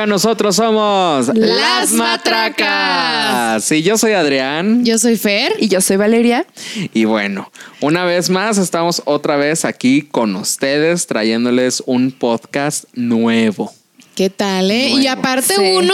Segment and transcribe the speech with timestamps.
[0.00, 3.62] Oigan, nosotros somos Las Matracas.
[3.62, 4.82] Sí, yo soy Adrián.
[4.82, 5.52] Yo soy Fer.
[5.58, 6.46] Y yo soy Valeria.
[6.94, 13.74] Y bueno, una vez más estamos otra vez aquí con ustedes trayéndoles un podcast nuevo.
[14.14, 14.88] ¿Qué tal, eh?
[14.88, 15.72] Y aparte Sí.
[15.76, 15.92] uno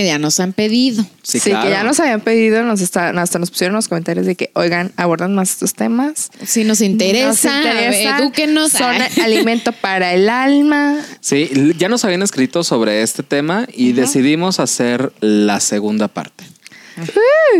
[0.00, 1.04] que ya nos han pedido.
[1.22, 1.64] Sí, Sí, claro.
[1.66, 4.50] que ya nos habían pedido, nos está, hasta nos pusieron en los comentarios de que,
[4.54, 6.30] oigan, abordan más estos temas.
[6.44, 8.18] Si nos interesa, Nos interesa.
[8.18, 8.72] edúquenos.
[8.72, 10.96] Son alimento para el alma.
[11.20, 16.42] Sí, ya nos habían escrito sobre este tema y decidimos hacer la segunda parte.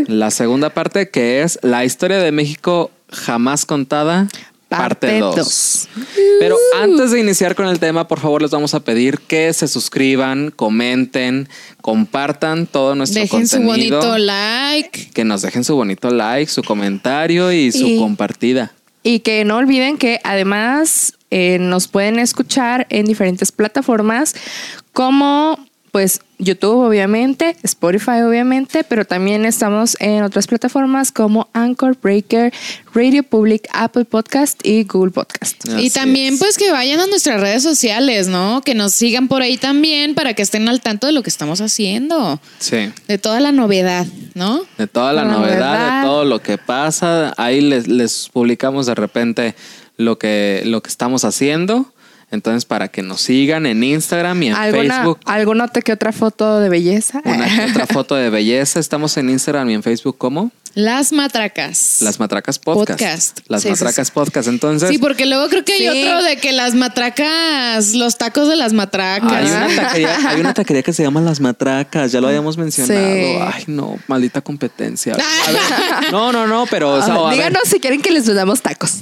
[0.07, 4.27] La segunda parte que es la historia de México jamás contada,
[4.69, 5.35] parte Parte 2.
[5.35, 5.87] dos.
[6.39, 9.67] Pero antes de iniciar con el tema, por favor les vamos a pedir que se
[9.67, 11.47] suscriban, comenten,
[11.81, 13.99] compartan todo nuestro Dejen su contenido.
[13.99, 15.11] bonito like.
[15.13, 18.73] Que nos dejen su bonito like, su comentario y su Y- compartida.
[19.03, 24.33] Y que no olviden que además eh, nos pueden escuchar en diferentes plataformas
[24.93, 25.59] como
[25.91, 32.53] pues YouTube obviamente, Spotify obviamente, pero también estamos en otras plataformas como Anchor, Breaker,
[32.93, 35.65] Radio Public, Apple Podcast y Google Podcast.
[35.67, 36.39] Así y también es.
[36.39, 38.61] pues que vayan a nuestras redes sociales, ¿no?
[38.61, 41.61] Que nos sigan por ahí también para que estén al tanto de lo que estamos
[41.61, 42.39] haciendo.
[42.59, 42.91] Sí.
[43.07, 44.61] De toda la novedad, ¿no?
[44.77, 46.01] De toda la La novedad, novedad.
[46.01, 47.33] de todo lo que pasa.
[47.37, 49.55] Ahí les, les publicamos de repente
[49.97, 51.93] lo que, lo que estamos haciendo.
[52.35, 55.19] Entonces, para que nos sigan en Instagram y en ¿Alguna, Facebook.
[55.25, 57.21] ¿Alguna otra que otra foto de belleza?
[57.25, 58.79] Una que otra foto de belleza.
[58.79, 61.97] Estamos en Instagram y en Facebook como Las matracas.
[62.01, 62.99] Las Matracas Podcast.
[62.99, 63.39] Podcast.
[63.47, 64.13] Las Sí, Matracas sí.
[64.13, 64.47] Podcast.
[64.49, 66.03] Entonces, Sí, porque luego creo que hay Sí.
[66.03, 69.31] otro de que las matracas, los tacos de las matracas.
[69.31, 72.11] hay una, taquería, hay una taquería que se llama Las Matracas.
[72.11, 73.05] Ya lo habíamos mencionado.
[73.15, 73.37] Sí.
[73.41, 75.13] Ay, no, maldita competencia.
[75.47, 78.11] A ver, no, no, no, pero o sea, Ah, a ver, díganos si quieren que
[78.11, 78.99] les damos tacos.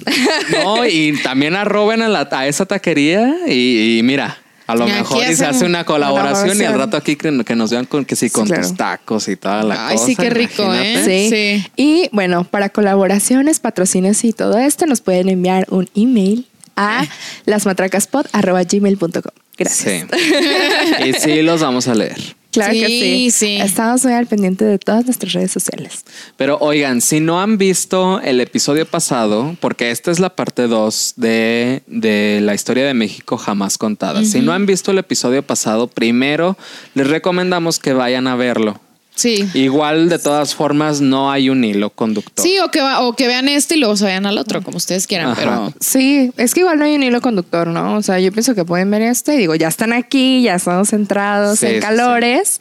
[0.51, 4.91] No, y también arroben a, la- a esa taquería y, y mira, a lo Y
[4.91, 8.05] mejor y se hace una colaboración y al rato aquí que, que nos vean con
[8.05, 8.61] que sí, con claro.
[8.63, 10.05] tus tacos y toda la Ay, cosa.
[10.07, 11.25] sí, qué rico, imagínate.
[11.25, 11.29] ¿eh?
[11.29, 11.63] Sí.
[11.65, 11.71] Sí.
[11.75, 17.05] Y bueno, para colaboraciones, patrocinios y todo esto, nos pueden enviar un email a
[17.45, 19.21] lasmatracaspod.gmail.com.
[19.57, 20.07] Gracias.
[20.11, 21.09] Sí.
[21.09, 22.17] y sí, los vamos a leer.
[22.53, 23.57] Claro que Sí.
[23.57, 26.03] Estamos muy al pendiente de todas nuestras redes sociales.
[26.37, 31.13] Pero oigan, si no han visto el episodio pasado, porque esta es la parte 2
[31.17, 34.23] de, de la historia de México jamás contada.
[34.23, 36.57] Si no han visto el episodio pasado, primero
[36.93, 38.79] les recomendamos que vayan a verlo.
[39.15, 39.47] Sí.
[39.53, 42.43] Igual, de todas formas, no hay un hilo conductor.
[42.43, 44.77] Sí, o que, va- o que vean este y luego se vayan al otro, como
[44.77, 45.39] ustedes quieran, Ajá.
[45.39, 47.95] pero Sí, es que igual no hay un hilo conductor, ¿no?
[47.97, 50.89] O sea, yo pienso que pueden ver esto y digo, ya están aquí, ya estamos
[50.89, 52.59] centrados Sí, en calores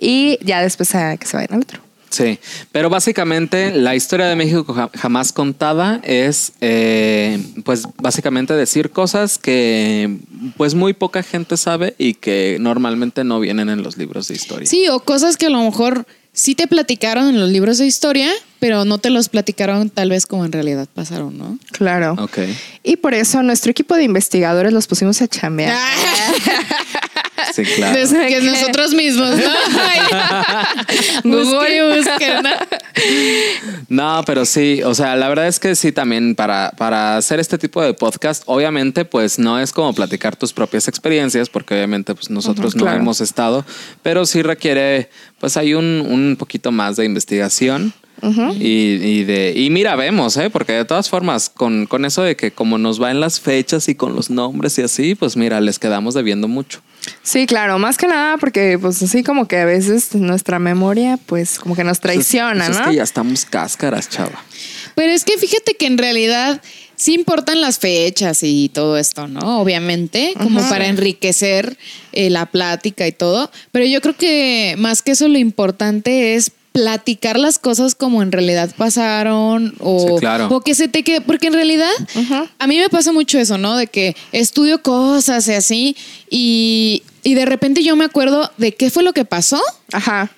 [0.00, 1.80] y ya después a que se vayan al otro.
[2.10, 2.38] Sí,
[2.72, 9.38] pero básicamente la historia de México ja- jamás contada es, eh, pues básicamente decir cosas
[9.38, 10.16] que
[10.56, 14.66] pues muy poca gente sabe y que normalmente no vienen en los libros de historia.
[14.66, 18.30] sí, o cosas que a lo mejor sí te platicaron en los libros de historia,
[18.60, 21.58] pero no te los platicaron tal vez como en realidad pasaron, ¿no?
[21.72, 22.14] Claro.
[22.18, 22.38] Ok.
[22.82, 25.74] Y por eso nuestro equipo de investigadores los pusimos a chambear.
[27.54, 27.94] Sí, claro.
[27.94, 29.50] Que nosotros mismos, ¿no?
[31.24, 32.50] Busque, busque, ¿no?
[33.88, 37.58] No, pero sí, o sea, la verdad es que sí también para, para hacer este
[37.58, 42.30] tipo de podcast, obviamente pues no es como platicar tus propias experiencias, porque obviamente pues
[42.30, 42.98] nosotros no claro.
[42.98, 43.64] hemos estado,
[44.02, 47.92] pero sí requiere pues hay un, un poquito más de investigación.
[48.58, 52.36] Y, y de y mira vemos eh porque de todas formas con, con eso de
[52.36, 55.60] que como nos va en las fechas y con los nombres y así pues mira
[55.60, 56.80] les quedamos debiendo mucho
[57.22, 61.58] Sí, claro, más que nada porque pues así como que a veces nuestra memoria pues
[61.60, 62.90] como que nos traiciona, Pues es ¿no?
[62.90, 64.44] que ya estamos cáscaras chava
[64.96, 66.60] Pero es que fíjate que en realidad
[66.96, 69.60] sí importan las fechas y todo esto, ¿no?
[69.60, 71.76] Obviamente, como para enriquecer
[72.12, 73.50] eh, la plática y todo.
[73.70, 78.32] Pero yo creo que más que eso lo importante es platicar las cosas como en
[78.32, 80.48] realidad pasaron o, Sí, claro.
[80.50, 81.90] o que se te quede, porque en realidad
[82.58, 83.76] a mí me pasa mucho eso, ¿no?
[83.76, 85.96] De que estudio cosas y así
[86.30, 89.60] y, y de repente yo me acuerdo de qué fue lo que pasó
[89.92, 90.30] Ajá.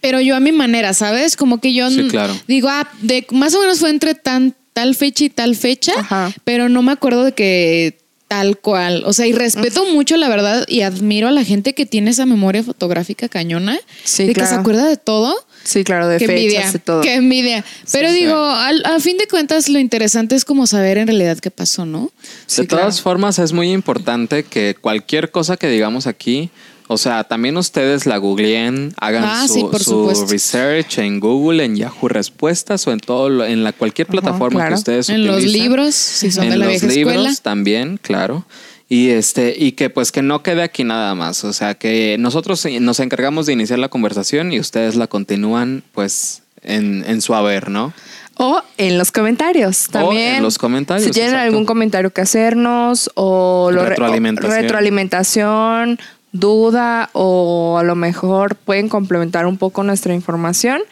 [0.00, 1.36] pero yo a mi manera, ¿sabes?
[1.36, 2.34] Como que yo Sí, claro.
[2.48, 6.32] digo, ah, de, más o menos fue entre tan, tal fecha y tal fecha, Ajá.
[6.44, 7.98] pero no me acuerdo de que
[8.28, 9.04] tal cual.
[9.06, 12.26] O sea, y respeto mucho, la verdad, y admiro a la gente que tiene esa
[12.26, 15.32] memoria fotográfica cañona, Sí, de que se acuerda de todo.
[15.66, 17.00] Sí, claro, de Qué fechas envidia, y todo.
[17.02, 17.64] qué envidia.
[17.92, 18.14] Pero sí.
[18.14, 21.84] digo, al- a fin de cuentas, lo interesante es como saber en realidad qué pasó,
[21.84, 22.12] ¿no?
[22.46, 23.02] Sí, de todas claro.
[23.02, 26.50] formas, es muy importante que cualquier cosa que digamos aquí,
[26.88, 30.26] o sea, también ustedes la googleen, hagan Ah, su, sí, por su supuesto.
[30.28, 34.74] research en Google, en Yahoo Respuestas o en todo, lo- en la cualquier plataforma claro.
[34.76, 35.62] que ustedes En los utilicen.
[35.62, 37.34] libros, si son en de la los vieja libros escuela.
[37.42, 38.46] también, claro.
[38.88, 41.42] Y este, y que pues que no quede aquí nada más.
[41.44, 46.42] O sea, que nosotros nos encargamos de iniciar la conversación y ustedes la continúan pues
[46.62, 47.92] en, en su haber, ¿no?
[48.38, 50.36] O en los comentarios también.
[50.36, 51.48] en los comentarios, Si tienen exacto.
[51.48, 54.52] algún comentario que hacernos o lo- Retroalimentación.
[54.52, 55.98] o retroalimentación,
[56.32, 60.82] duda o a lo mejor pueden complementar un poco nuestra información.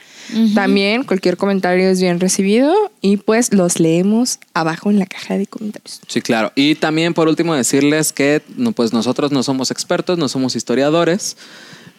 [0.55, 5.47] También cualquier comentario es bien recibido y pues los leemos abajo en la caja de
[5.47, 6.01] comentarios.
[6.09, 6.53] Sí, claro.
[6.55, 8.43] Y también por último decirles que
[8.75, 11.37] pues nosotros no somos expertos, no somos historiadores,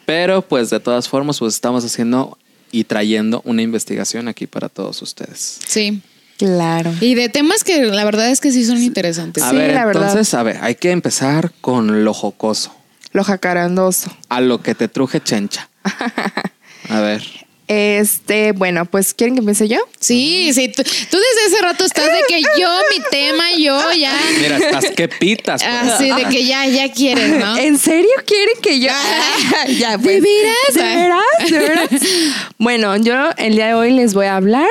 [0.06, 2.38] pero pues de todas formas pues estamos haciendo
[2.72, 5.60] y trayendo una investigación aquí para todos ustedes.
[5.66, 6.02] Sí.
[6.38, 6.92] Claro.
[7.00, 9.42] Y de temas que la verdad es que sí son interesantes.
[9.42, 10.10] A Sí, ver, la verdad.
[10.10, 12.76] entonces, a ver, hay que empezar con lo jocoso,
[13.14, 14.12] Lo jacarandoso.
[14.28, 15.70] a lo que te truje chencha.
[16.90, 17.24] A ver.
[17.68, 19.80] Este, bueno, pues ¿quieren que empiece yo?
[20.00, 20.68] Sí, sí.
[20.68, 24.14] Tú, tú desde ese rato estás de que yo, mi tema, yo ya.
[24.40, 25.64] Mira, estás que pitas.
[25.64, 25.94] pues.
[25.94, 27.58] Así de que ya, ya quieres, ¿no?
[27.58, 28.92] ¿En serio quieren que yo?
[29.80, 30.22] ya, pues.
[30.22, 30.74] ¿De veras?
[30.74, 31.22] ¿De veras?
[31.50, 31.90] ¿De veras?
[32.60, 34.70] bueno, yo el día de hoy les voy a hablar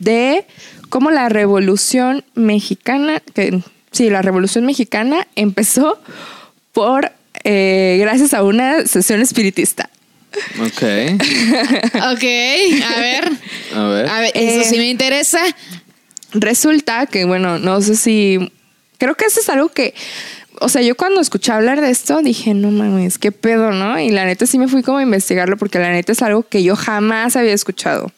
[0.00, 0.44] de
[0.88, 3.60] cómo la revolución mexicana, que
[3.92, 6.00] sí, la revolución mexicana empezó
[6.72, 7.12] por,
[7.44, 9.88] eh, gracias a una sesión espiritista.
[10.60, 10.82] Ok.
[12.12, 12.24] Ok,
[12.84, 13.32] a ver.
[13.74, 14.08] A ver.
[14.08, 15.40] A ver, eso Eh, sí me interesa.
[16.32, 18.52] Resulta que, bueno, no sé si.
[18.98, 19.94] Creo que eso es algo que.
[20.60, 23.98] O sea, yo cuando escuché hablar de esto dije, no mames, qué pedo, ¿no?
[23.98, 26.62] Y la neta sí me fui como a investigarlo porque la neta es algo que
[26.62, 28.12] yo jamás había escuchado.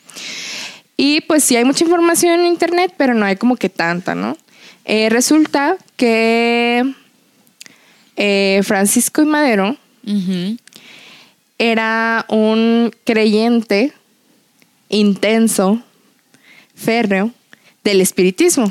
[0.99, 4.37] Y pues sí hay mucha información en internet, pero no hay como que tanta, ¿no?
[4.85, 6.85] Eh, resulta que
[8.17, 9.77] eh, Francisco y Madero
[10.07, 10.57] Ujú.
[11.59, 13.93] Era un creyente
[14.89, 15.83] intenso,
[16.75, 17.33] férreo,
[17.83, 18.71] del espiritismo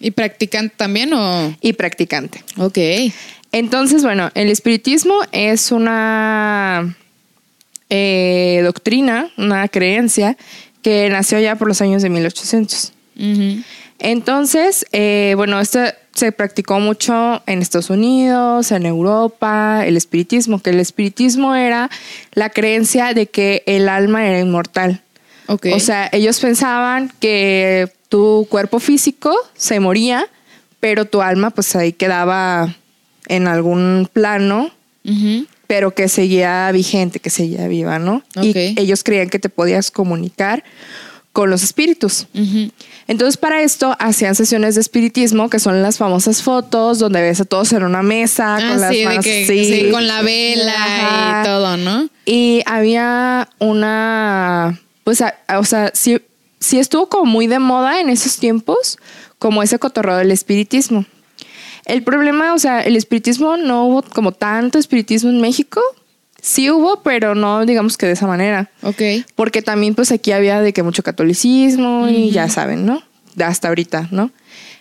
[0.00, 1.54] ¿Y practicante también o...?
[1.60, 2.42] y practicante.
[2.58, 2.78] Ok.
[3.52, 6.96] Entonces, bueno, el espiritismo es una
[7.88, 10.36] eh, doctrina, una creencia
[10.82, 12.92] que nació ya por los años de 1800.
[13.18, 13.62] Ujú.
[13.98, 15.80] Entonces, eh, bueno, esto
[16.16, 21.90] se practicó mucho en Estados Unidos, en Europa, el espiritismo, que el espiritismo era
[22.32, 25.02] la creencia de que el alma era inmortal.
[25.46, 25.66] Ok.
[25.74, 30.26] O sea, ellos pensaban que tu cuerpo físico se moría,
[30.80, 32.74] pero tu alma pues ahí quedaba
[33.28, 34.70] en algún plano,
[35.66, 38.22] pero que seguía vigente, que seguía viva, ¿no?
[38.36, 38.56] Ok.
[38.56, 40.64] Y ellos creían que te podías comunicar
[41.36, 42.28] con los espíritus.
[43.08, 47.44] Entonces, para esto hacían sesiones de espiritismo, que son las famosas fotos donde ves a
[47.44, 49.64] todos en una mesa Ah, con las sí, manos que, así.
[49.84, 51.42] sí, con la vela Ajá.
[51.42, 52.08] y todo, ¿no?
[52.24, 56.18] Y había una, pues, a- a- o sea, sí,
[56.58, 58.96] sí estuvo como muy de moda en esos tiempos,
[59.38, 61.04] como ese cotorreo del espiritismo.
[61.84, 65.82] El problema, o sea, el espiritismo no hubo como tanto espiritismo en México.
[66.46, 68.70] Sí hubo, pero no digamos que de esa manera.
[68.82, 69.02] Ok.
[69.34, 73.02] Porque también pues aquí había de que mucho catolicismo y ya saben, ¿no?
[73.44, 74.30] Hasta ahorita, ¿no?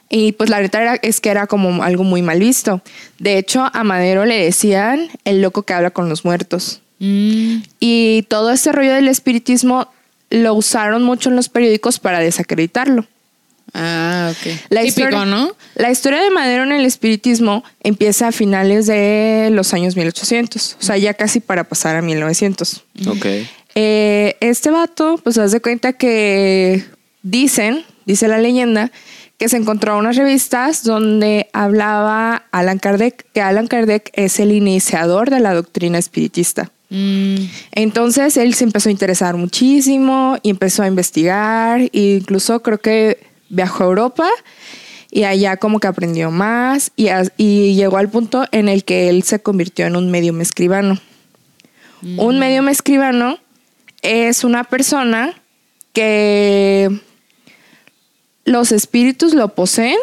[0.07, 2.83] Y pues la neta era, es que era como algo muy mal visto.
[3.17, 6.81] De hecho, a Madero le decían el loco que habla con los muertos.
[6.99, 7.63] Mm.
[7.79, 9.87] Y todo este rollo del espiritismo
[10.29, 13.07] lo usaron mucho en los periódicos para desacreditarlo.
[13.77, 14.53] Ah, ok.
[14.69, 15.51] La Típico, historia, ¿no?
[15.75, 20.83] La historia de Madero en el espiritismo empieza a finales de los años 1800, o
[20.83, 22.83] sea, ya casi para pasar a 1900.
[23.07, 23.25] Ok.
[23.75, 26.85] Eh, este vato, pues haz de cuenta que
[27.21, 28.93] dicen, dice la leyenda,
[29.37, 35.29] que se encontró unas revistas donde hablaba Alan Kardec, que Alan Kardec es el iniciador
[35.29, 36.71] de la doctrina espiritista.
[36.89, 37.35] Mm.
[37.73, 43.34] Entonces él se empezó a interesar muchísimo y empezó a investigar, e incluso creo que
[43.49, 44.29] viajó a Europa
[45.11, 49.09] y allá como que aprendió más y, a- y llegó al punto en el que
[49.09, 50.99] él se convirtió en un medium escribano.
[52.17, 53.39] Un medium escribano
[54.03, 55.33] es una persona
[55.93, 56.89] que
[58.43, 59.97] los espíritus lo poseen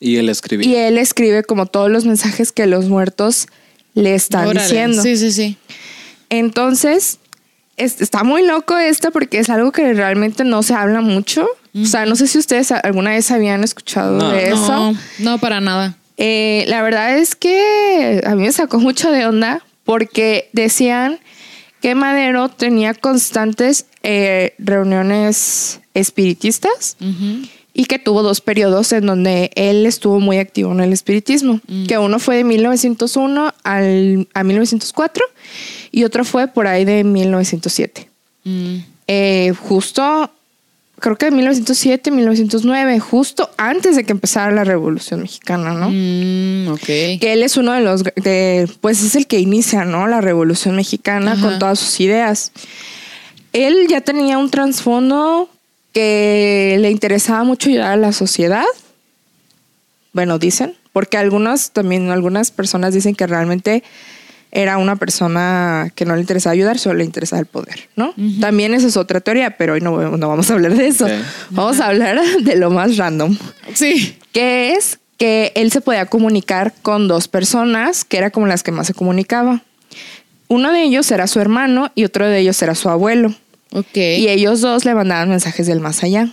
[0.00, 0.66] Y él escribí.
[0.66, 3.46] y él escribe como todos los mensajes que los muertos
[3.94, 4.62] le están Órale.
[4.62, 5.02] diciendo.
[5.02, 5.56] Sí, sí, sí.
[6.28, 7.18] Entonces,
[7.76, 11.46] es- está muy loco esto porque es algo que realmente no se habla mucho.
[11.74, 14.30] O sea, no sé si ustedes alguna vez habían escuchado No.
[14.30, 14.68] de eso.
[14.92, 15.96] No, no para nada.
[16.18, 21.18] Eh, la verdad es que a mí me sacó mucho de onda porque decían
[21.80, 26.96] que Madero tenía constantes eh, reuniones espiritistas
[27.74, 31.96] y que tuvo dos periodos en donde él estuvo muy activo en el espiritismo, que
[31.98, 35.24] uno fue de 1901 al, a 1904
[35.90, 38.08] y otro fue por ahí de 1907.
[38.44, 38.76] Mm.
[39.08, 40.30] Eh, justo
[41.02, 45.90] creo que de 1907, 1909, justo antes de que empezara la Revolución Mexicana, ¿no?
[45.90, 46.84] Mm, ok.
[47.20, 50.06] Que él es uno de los, de, pues es el que inicia, ¿no?
[50.06, 51.42] La Revolución Mexicana Ajá.
[51.42, 52.52] con todas sus ideas.
[53.52, 55.50] Él ya tenía un trasfondo
[55.92, 58.64] que le interesaba mucho ayudar a la sociedad.
[60.12, 63.82] Bueno, dicen, porque algunas también, algunas personas dicen que realmente
[64.54, 68.14] era una persona que no le interesaba ayudar, solo le interesaba el poder, ¿no?
[68.40, 71.06] También esa es otra teoría, pero hoy no, no vamos a hablar de eso.
[71.50, 73.36] Vamos a hablar de lo más random
[73.74, 74.16] Sí.
[74.32, 78.72] que es que él se podía comunicar con dos personas, que era como las que
[78.72, 79.62] más se comunicaba.
[80.48, 83.34] Uno de ellos era su hermano y otro de ellos era su abuelo.
[83.70, 83.96] Ok.
[83.96, 86.28] Y ellos dos le mandaban mensajes del más allá.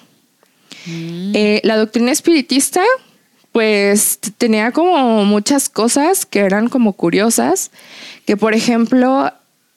[0.87, 2.81] Eh, la doctrina espiritista,
[3.51, 7.71] pues tenía como muchas cosas que eran como curiosas,
[8.25, 9.31] que por ejemplo,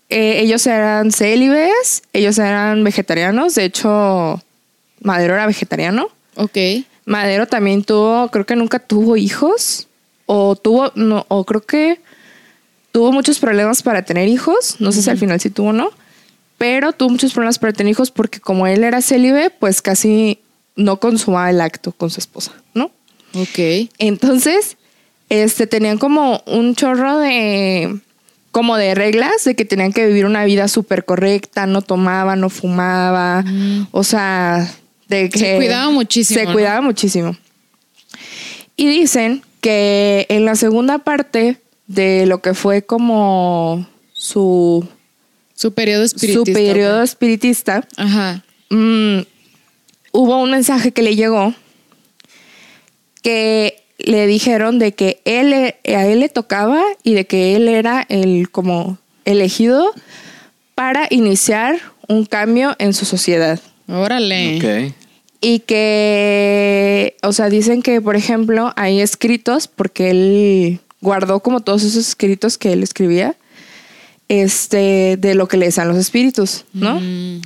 [0.08, 4.42] eh, ellos eran célibes, ellos eran vegetarianos, de hecho,
[5.00, 6.08] Madero era vegetariano.
[6.36, 6.56] Ok.
[7.04, 9.88] Madero también tuvo, creo que nunca tuvo hijos.
[10.26, 12.00] O tuvo, no, o creo que
[12.92, 14.76] tuvo muchos problemas para tener hijos.
[14.78, 15.90] No sé si al final sí tuvo o no.
[16.58, 20.38] Pero tuvo muchos problemas para tener hijos porque como él era célibe, pues casi
[20.76, 22.90] no consumaba el acto con su esposa, ¿no?
[23.34, 23.88] Ok.
[23.98, 24.76] Entonces,
[25.28, 27.98] este, tenían como un chorro de,
[28.50, 32.50] como de reglas de que tenían que vivir una vida súper correcta, no tomaba, no
[32.50, 33.44] fumaba,
[33.92, 34.70] o sea,
[35.08, 35.38] de que...
[35.38, 36.52] Se cuidaba muchísimo, Se ¿no?
[36.52, 37.36] cuidaba muchísimo.
[38.76, 44.86] Y dicen que en la segunda parte de lo que fue como su,
[45.54, 46.44] Su periodo espiritista.
[46.46, 48.42] su periodo espiritista, Ajá.
[48.70, 49.20] mm,
[50.12, 51.54] hubo un mensaje que le llegó
[53.22, 57.68] que le dijeron de que él e- a él le tocaba y de que él
[57.68, 59.92] era el como elegido
[60.74, 64.92] para iniciar un cambio en su sociedad Órale.
[65.40, 71.82] Y que o sea dicen que por ejemplo hay escritos porque él guardó como todos
[71.82, 73.34] esos escritos que él escribía
[74.28, 77.40] este de lo que le decían los espíritus no Mm.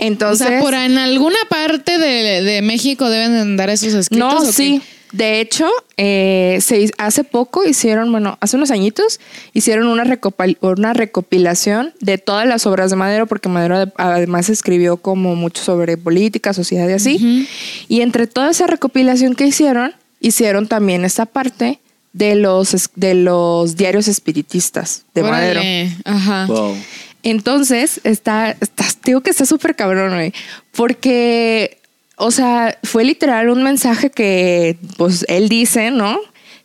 [0.00, 4.44] entonces sea, por en alguna parte de, de México deben de andar esos escritos.
[4.44, 4.80] No, ¿o qué?
[5.12, 9.20] De hecho, eh, se hace poco hicieron, bueno, hace unos añitos,
[9.54, 14.48] hicieron una, recopil- una recopilación de todas las obras de Madero, porque Madero ade- además
[14.50, 17.48] escribió como mucho sobre política, sociedad y así.
[17.88, 21.78] Y entre toda esa recopilación que hicieron, hicieron también esta parte
[22.12, 25.60] de los, de los diarios espiritistas de Madero.
[26.04, 26.46] Ajá.
[26.46, 26.76] Wow.
[27.22, 30.32] Entonces, está, está, digo que está súper cabrón, güey.
[30.72, 31.78] Porque,
[32.18, 36.18] o sea, fue literal un mensaje que, pues, él dice, ¿no?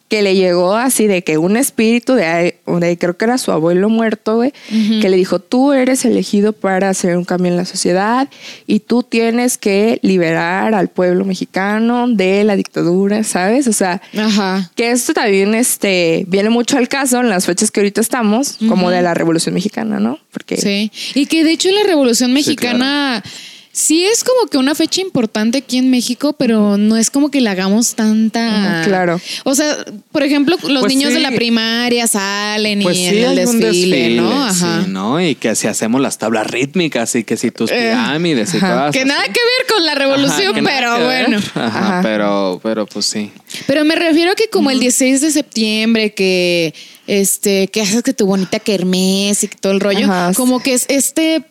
[0.09, 3.89] Que le llegó así de que un espíritu de, de creo que era su abuelo
[3.89, 4.53] muerto, güey,
[5.01, 8.29] que le dijo, tú eres elegido para hacer un cambio en la sociedad
[8.67, 13.67] y tú tienes que liberar al pueblo mexicano de la dictadura, ¿sabes?
[13.67, 14.69] O sea, Ajá.
[14.75, 18.91] que esto también este, viene mucho al caso en las fechas que ahorita estamos, como
[18.91, 20.19] de la Revolución Mexicana, ¿no?
[20.31, 20.91] Porque Sí.
[21.15, 23.31] Y que de hecho la Revolución Mexicana sí,
[23.75, 27.49] es como que una fecha importante aquí en México, pero no es como que le
[27.49, 28.83] hagamos tanta.
[28.85, 29.19] Claro.
[29.45, 29.75] O sea,
[30.11, 31.21] por ejemplo, los Pues niños de sí.
[31.23, 34.43] la primaria salen Pues y sí, en el desfile, desfile, ¿no?
[34.45, 34.53] Ajá.
[34.83, 35.19] sí, ¿no?
[35.19, 38.91] Y que si hacemos las tablas rítmicas y que si tus Eh, pirámides y cosas
[38.91, 39.07] Que así.
[39.07, 41.37] nada que ver con la revolución, Ajá, pero bueno.
[41.55, 41.99] Ajá, Ajá.
[42.03, 43.31] pero, pero pues sí.
[43.65, 46.75] Pero me refiero a que como el 16 de septiembre, que
[47.07, 50.31] este, que haces que tu bonita kermés y que todo el rollo, Ajá.
[50.35, 51.43] como que es este,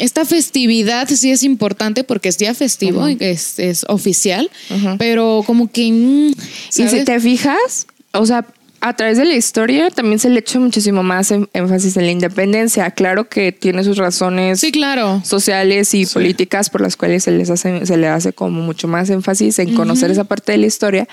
[0.00, 4.50] esta festividad sí es importante porque es día festivo, es, es oficial,
[4.98, 6.34] pero como que mm, Y
[6.70, 7.04] si ¿sabes?
[7.04, 8.46] te fijas, o sea,
[8.82, 12.12] a través de la historia también se le echa muchísimo más en- énfasis en la
[12.12, 12.90] independencia.
[12.92, 15.20] Claro que tiene sus razones Sí, claro.
[15.24, 16.14] sociales y Sí.
[16.14, 19.74] políticas por las cuales se les hace, se le hace como mucho más énfasis en
[19.74, 21.08] conocer esa parte de la historia.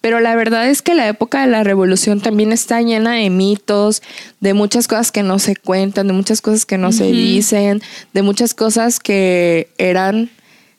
[0.00, 4.02] Pero la verdad es que la época de la revolución también está llena de mitos,
[4.40, 7.82] de muchas cosas que no se cuentan, de muchas cosas que no se dicen,
[8.14, 10.30] de muchas cosas que eran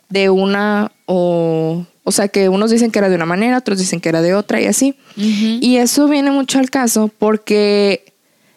[0.09, 4.01] de una o o sea que unos dicen que era de una manera, otros dicen
[4.01, 4.95] que era de otra y así.
[5.15, 8.13] Y eso viene mucho al caso porque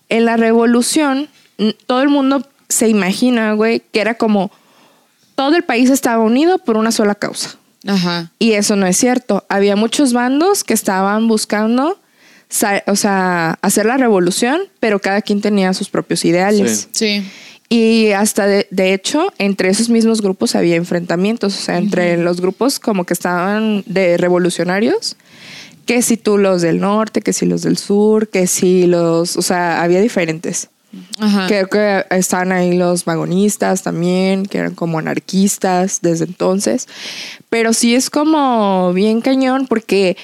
[0.09, 1.29] en la revolución
[1.87, 4.51] todo el mundo se imagina, güey, que era como
[5.35, 7.57] todo el país estaba unido por una sola causa.
[7.87, 8.33] Ajá.
[8.39, 9.45] Y eso no es cierto.
[9.51, 12.01] Había muchos bandos que estaban buscando,
[12.87, 16.89] o sea, hacer la revolución, pero cada quien tenía sus propios ideales.
[16.93, 17.23] Sí.
[17.69, 22.41] Y hasta de, de hecho, entre esos mismos grupos había enfrentamientos, o sea, entre los
[22.41, 25.17] grupos como que estaban de revolucionarios,
[25.87, 29.43] que si tú los del norte, que si los del sur, que si los, o
[29.43, 30.69] sea, había diferentes,
[31.19, 31.47] Ajá.
[31.47, 36.89] Creo que están ahí los vagonistas también, que eran como anarquistas desde entonces.
[37.51, 40.17] Pero sí es como bien cañón porque,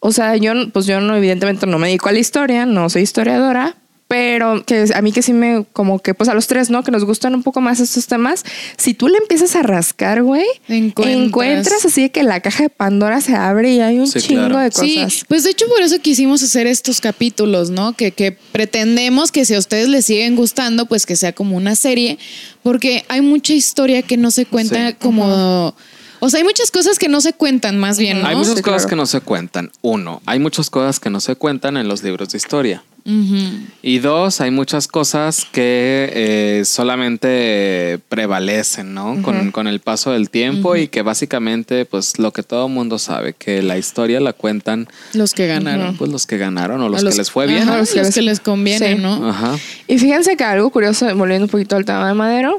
[0.00, 3.02] o sea, yo, pues yo no, evidentemente no me dedico a la historia, no soy
[3.02, 3.76] historiadora,
[4.08, 6.84] pero que a mí que sí me, como que, pues a los tres, ¿no?
[6.84, 8.44] Que nos gustan un poco más estos temas.
[8.76, 11.26] Si tú le empiezas a rascar, güey, Encuentras.
[11.26, 14.46] encuentras así de que la caja de Pandora se abre y hay un Sí, chingo
[14.48, 14.58] claro.
[14.60, 15.24] de Sí, cosas.
[15.28, 17.94] pues de hecho por eso quisimos hacer estos capítulos, ¿no?
[17.94, 21.74] Que, que pretendemos que si a ustedes les siguen gustando, pues que sea como una
[21.74, 22.18] serie,
[22.62, 24.96] porque hay mucha historia que no se cuenta Sí.
[25.00, 25.74] como...
[26.20, 28.28] O sea, hay muchas cosas que no se cuentan más bien, ¿no?
[28.28, 28.88] Hay muchas Sí, cosas claro.
[28.90, 29.70] que no se cuentan.
[29.82, 32.82] Uno, hay muchas cosas que no se cuentan en los libros de historia.
[33.04, 33.36] Ujú.
[33.82, 39.22] Y dos, hay muchas cosas que eh, solamente prevalecen, ¿no?
[39.22, 43.32] con, con el paso del tiempo y que básicamente, pues lo que todo mundo sabe,
[43.34, 45.96] que la historia la cuentan Los que ganaron.
[45.96, 47.62] pues los que ganaron o A los, que les fue bien.
[47.62, 48.40] Ajá, Ajá, los, que, les...
[48.40, 49.00] conviene, Sí.
[49.00, 49.28] ¿no?
[49.28, 49.56] Ajá.
[49.86, 52.58] Y fíjense que algo curioso, volviendo un poquito al tema de Madero,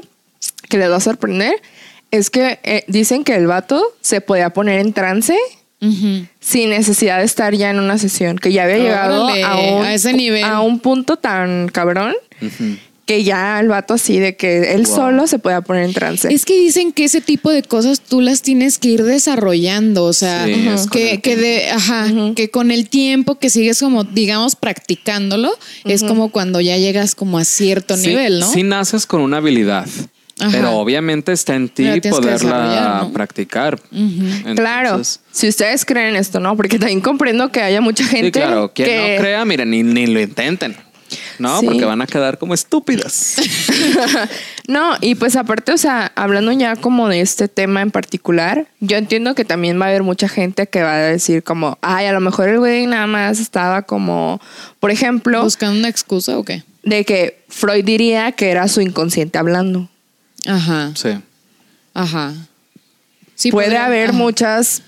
[0.70, 1.52] que les va a sorprender,
[2.10, 5.36] es que eh, dicen que el vato se podía poner en trance
[6.40, 9.94] sin necesidad de estar ya en una sesión, que ya había llegado a, un, a
[9.94, 10.42] ese nivel.
[10.42, 12.14] a un punto tan cabrón
[13.06, 14.96] que ya el vato así de que él Wow.
[14.96, 16.28] solo se podía poner en trance.
[16.34, 20.12] Es que dicen que ese tipo de cosas tú las tienes que ir desarrollando, o
[20.12, 25.52] sea, Sí, que, de, ajá, que con el tiempo que sigues como, digamos, practicándolo,
[25.84, 28.50] es como cuando ya llegas como a cierto Sí, nivel, ¿no?
[28.52, 29.86] Sí naces con una habilidad.
[30.40, 30.50] Ajá.
[30.52, 33.78] Pero obviamente está en ti poderla practicar.
[34.54, 36.56] Claro, Entonces, si ustedes creen esto, ¿no?
[36.56, 38.72] Porque también comprendo que haya mucha gente Sí, claro.
[38.72, 39.14] Quien que...
[39.16, 40.76] no crea, miren, ni, ni lo intenten.
[41.38, 41.66] No, Sí.
[41.66, 43.36] porque van a quedar como estúpidas.
[44.68, 48.98] No, y pues aparte, o sea, hablando ya como de este tema en particular, yo
[48.98, 52.12] entiendo que también va a haber mucha gente que va a decir como, ay, a
[52.12, 54.42] lo mejor el güey nada más estaba como,
[54.78, 56.64] por ejemplo, Buscando una excusa o qué?
[56.82, 59.88] de que Freud diría que era su inconsciente hablando.
[60.46, 61.10] Ajá, Sí.
[61.94, 62.34] ajá.
[63.34, 64.18] Sí, Puede podría- haber ajá.
[64.18, 64.82] muchas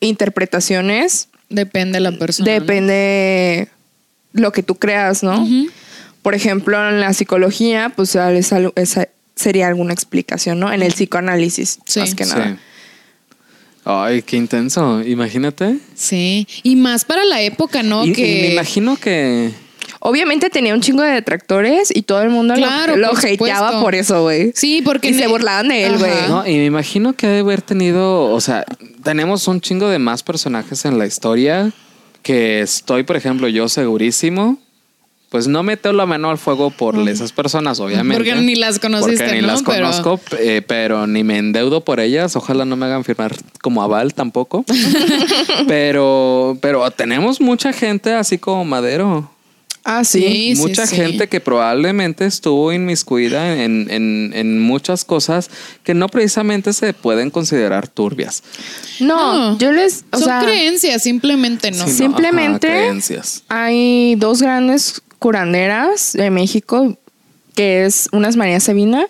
[0.00, 2.46] interpretaciones, Depende de la persona.
[2.46, 2.52] ¿no?
[2.60, 3.68] depende
[4.32, 5.42] lo que tú creas, ¿no?
[5.42, 5.68] Ujú.
[6.22, 10.72] Por ejemplo, en la psicología, pues es algo- esa sería alguna explicación, ¿no?
[10.72, 12.00] En el psicoanálisis, Sí.
[12.00, 12.30] más que Sí.
[12.30, 12.58] nada.
[13.84, 15.02] Ay, qué intenso.
[15.02, 15.76] Imagínate.
[15.94, 18.04] Sí, y más para la época, ¿no?
[18.06, 19.52] Y- y que me imagino que.
[20.06, 23.36] Obviamente tenía un chingo de detractores y todo el mundo lo- Claro, lo, por hateaba
[23.68, 23.80] supuesto.
[23.80, 24.52] por eso, güey.
[24.54, 26.12] Sí, porque Y se burlaban de él, güey.
[26.28, 28.24] No, y me imagino que ha de haber tenido.
[28.26, 28.64] O sea,
[29.02, 31.72] tenemos un chingo de más personajes en la historia
[32.22, 34.58] que estoy, por ejemplo, yo segurísimo.
[35.30, 38.14] Pues no meto la mano al fuego por esas personas, obviamente.
[38.22, 39.46] Porque ni las conociste, Porque ni ¿no?
[39.48, 42.36] las Pero- conozco, eh, pero ni me endeudo por ellas.
[42.36, 44.64] Ojalá no me hagan firmar como aval tampoco.
[45.66, 49.30] pero, pero tenemos mucha gente así como Madero.
[49.86, 50.54] Ah, sí.
[50.56, 50.96] Mucha sí.
[50.96, 55.50] gente que probablemente estuvo inmiscuida en, en, en muchas cosas
[55.82, 58.42] que no precisamente se pueden considerar turbias.
[59.00, 60.04] No, No, yo les.
[60.10, 61.86] O Son sea, creencias, simplemente no.
[61.86, 63.42] Simplemente- ajá, creencias.
[63.48, 66.96] hay dos grandes curanderas de México,
[67.54, 69.06] que es una es María Sabina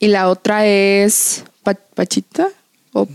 [0.00, 2.48] y la otra es Pa- Pachita.
[2.92, 3.06] O,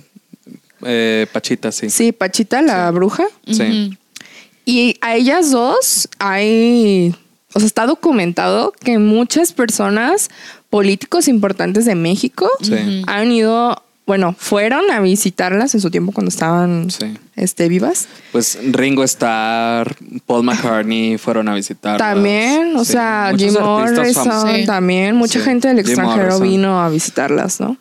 [0.86, 1.90] Eh, Pachita, sí.
[1.90, 3.26] sí, Pachita, la bruja.
[3.52, 3.98] Sí.
[4.66, 7.16] Y a ellas dos hay,
[7.54, 10.30] o sea, está documentado que muchas personas,
[10.70, 13.04] políticos importantes de México, Sí.
[13.08, 17.14] han ido, bueno, fueron a visitarlas en su tiempo cuando estaban Sí.
[17.36, 18.08] este, vivas.
[18.32, 21.98] Pues Ringo Starr, Paul McCartney fueron a visitar.
[21.98, 24.66] También, o sea, Jim Morrison, Sí.
[24.66, 25.46] también, mucha Sí.
[25.46, 26.42] gente del Jim extranjero Morrison.
[26.50, 27.78] vino a visitarlas, ¿no?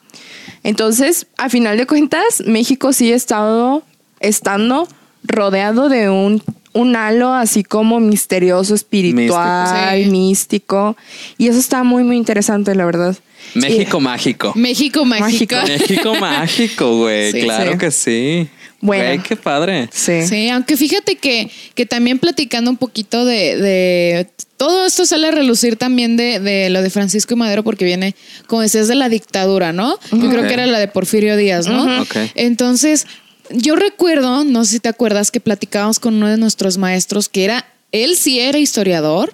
[0.63, 3.83] Entonces, a final de cuentas, México sí ha estado
[4.21, 4.87] estando
[5.25, 6.43] rodeado de un,
[6.75, 10.05] un halo así como misterioso, espiritual, Místico.
[10.05, 10.11] Sí.
[10.11, 10.97] místico.
[11.39, 13.17] Y eso está muy, muy interesante, la verdad.
[13.55, 14.53] México mágico.
[14.57, 15.57] México mágico.
[15.67, 17.33] México mágico, güey.
[17.33, 17.79] Sí, claro sí.
[17.79, 18.49] que sí.
[18.81, 19.05] Bueno.
[19.05, 19.89] Güey, qué padre.
[19.93, 20.27] Sí.
[20.27, 25.31] Sí, aunque fíjate que, que también platicando un poquito de, de- todo esto sale a
[25.31, 28.15] relucir también de, de lo de Francisco y Madero porque viene,
[28.47, 29.99] como decías, de la dictadura, ¿no?
[30.13, 32.03] Yo creo que era la de Porfirio Díaz, ¿no?
[32.03, 32.17] Ok.
[32.35, 33.07] Entonces,
[33.51, 37.45] yo recuerdo, no sé si te acuerdas, que platicábamos con uno de nuestros maestros que
[37.45, 39.33] era él sí era historiador,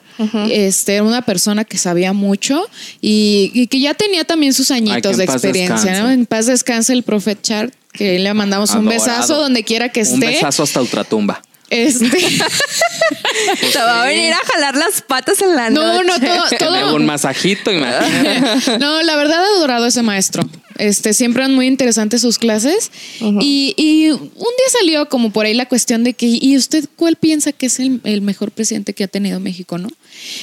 [0.50, 2.68] este, era una persona que sabía mucho
[3.00, 6.02] y, y que ya tenía también sus añitos de experiencia.
[6.02, 6.10] ¿no?
[6.10, 10.14] En paz descanse el profe Chart, que le mandamos un besazo donde quiera que esté.
[10.14, 11.40] Un besazo hasta ultratumba.
[11.70, 12.04] Este,
[13.72, 16.20] Te va a venir a jalar las patas en la no, noche.
[16.20, 16.96] no, todo, me hago todo.
[16.96, 18.78] un masajito, imagínate.
[18.78, 20.42] No, la verdad adorado ese maestro.
[20.80, 22.90] Este, siempre eran muy interesantes sus clases.
[23.40, 27.16] y, y un día salió como por ahí la cuestión de que, ¿y usted cuál
[27.16, 29.88] piensa que es el, el mejor presidente que ha tenido México, no?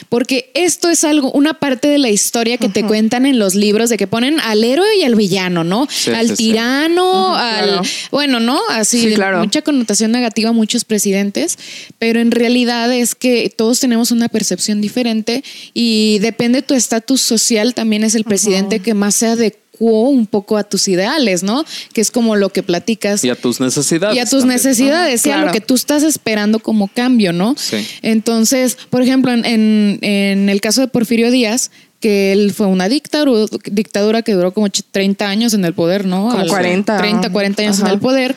[0.10, 3.90] Porque esto es algo, una parte de la historia que te cuentan en los libros
[3.90, 5.88] de que ponen al héroe y al villano, ¿no?
[5.90, 6.44] Sí, al sí, sí.
[6.52, 7.66] tirano, al.
[7.66, 7.82] claro.
[8.12, 8.60] Bueno, ¿no?
[8.70, 9.40] Así, Sí, claro.
[9.40, 11.58] mucha connotación negativa a muchos presidentes,
[12.00, 17.22] pero en realidad es que todos tenemos una percepción diferente y depende de tu estatus
[17.22, 19.28] social, también es el presidente que más se
[19.78, 21.64] adecuó un poco a tus ideales, ¿no?
[21.94, 23.24] Que es como lo que platicas.
[23.24, 24.16] Y a tus necesidades.
[24.16, 24.50] Y a tus también.
[24.58, 27.56] necesidades, y a lo que tú estás esperando como cambio, ¿no?
[27.58, 27.78] Sí.
[28.02, 32.90] Entonces, por ejemplo, en, en- en el caso de Porfirio Díaz, que él fue una
[32.90, 36.28] dictadura, dictadura que duró como ch- 30 años en el poder, ¿no?
[36.30, 36.98] Como Al- 40.
[36.98, 37.88] 30, 40 años Ajá.
[37.88, 38.36] en el poder.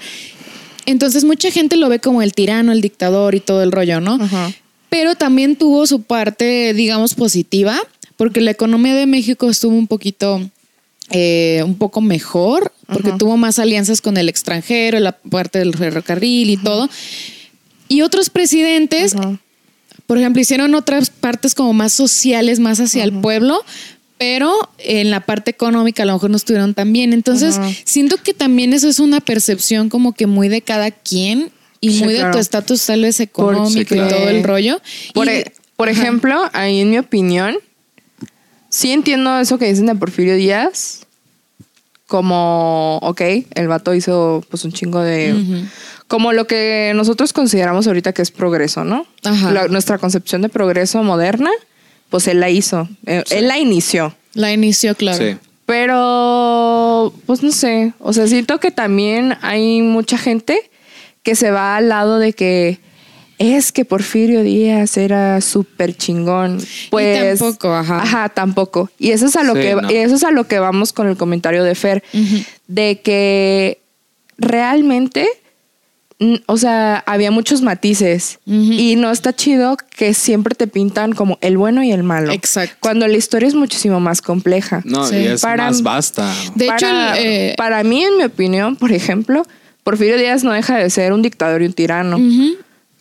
[0.87, 4.15] Entonces, mucha gente lo ve como el tirano, el dictador y todo el rollo, ¿no?
[4.21, 4.51] Ajá.
[4.89, 7.79] Pero también tuvo su parte, digamos, positiva,
[8.17, 10.51] porque la economía de México estuvo un poquito,
[11.11, 16.51] eh, un poco mejor, porque tuvo más alianzas con el extranjero, la parte del ferrocarril
[16.51, 16.89] y todo.
[17.89, 19.15] Y otros presidentes,
[20.07, 23.65] por ejemplo, hicieron otras partes como más sociales, más hacia el pueblo,
[24.19, 27.13] pero en la parte económica a lo mejor no estuvieron tan bien.
[27.13, 31.93] Entonces, siento que también eso es una percepción como que muy de cada quien y
[31.95, 34.81] Sí, muy de tu estatus tal vez Por- económico sí, y todo el rollo.
[35.15, 37.57] Por, Y- e- por ejemplo, ahí en mi opinión,
[38.71, 41.01] sí entiendo eso que dicen de Porfirio Díaz.
[42.07, 43.21] Como, ok,
[43.55, 45.65] el vato hizo pues un chingo de...
[46.09, 49.07] Como lo que nosotros consideramos ahorita que es progreso, ¿no?
[49.23, 49.53] Ajá.
[49.53, 51.51] La- nuestra concepción de progreso moderna,
[52.09, 52.89] pues él la hizo.
[53.07, 54.17] Eh, Él la inició.
[54.35, 55.25] La inició, claro.
[55.25, 55.37] Sí.
[55.67, 57.93] Pero, pues no sé.
[58.01, 60.69] O sea, siento que también hay mucha gente
[61.23, 62.81] que se va al lado de que
[63.41, 66.59] es que Porfirio Díaz era súper chingón.
[66.91, 67.39] Pues.
[67.39, 68.03] tampoco, ajá.
[68.03, 68.91] Ajá, tampoco.
[68.99, 69.91] Y eso es a lo Sí, que no.
[69.91, 72.05] y eso es a lo que vamos con el comentario de Fer.
[72.69, 73.81] De que
[74.39, 75.27] realmente.
[76.45, 81.57] O sea, había muchos matices y no está chido que siempre te pintan como el
[81.57, 82.31] bueno y el malo.
[82.31, 82.77] Exacto.
[82.81, 84.83] Cuando la historia es muchísimo más compleja.
[84.85, 85.17] No, Sí.
[85.17, 86.31] y es Para- más basta.
[86.57, 89.47] De hecho, para, el, eh, para mí, en mi opinión, por ejemplo,
[89.83, 92.17] Porfirio Díaz no deja de ser un dictador y un tirano.
[92.19, 92.57] ujú.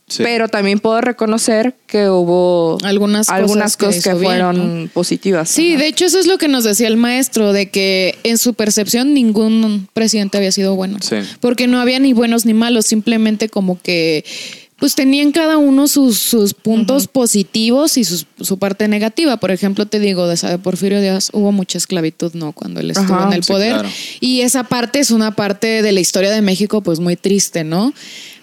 [0.09, 0.23] Sí.
[0.23, 5.49] Pero también puedo reconocer que hubo Algunas cosas algunas que cosas que, bien, fueron positivas.
[5.49, 8.53] Sí, de hecho eso es lo que nos decía el maestro, de que en su
[8.55, 10.97] percepción ningún presidente había sido bueno.
[11.01, 11.17] Sí.
[11.39, 14.25] Porque no había ni buenos ni malos, simplemente como que
[14.79, 19.35] pues tenían cada uno sus, sus puntos positivos y sus- su parte negativa.
[19.35, 22.53] Por ejemplo, te digo, de esa de Porfirio Díaz hubo mucha esclavitud, ¿no?
[22.53, 23.73] Cuando él estuvo Ajá, en el sí, poder.
[23.73, 23.89] claro.
[24.21, 27.93] Y esa parte es una parte de la historia de México pues muy triste, ¿no?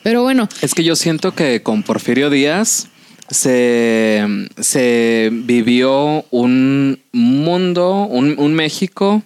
[0.07, 2.87] Pero bueno, Es que yo siento que con Porfirio Díaz
[3.29, 4.25] se,
[4.57, 9.25] se vivió un mundo, un, un México,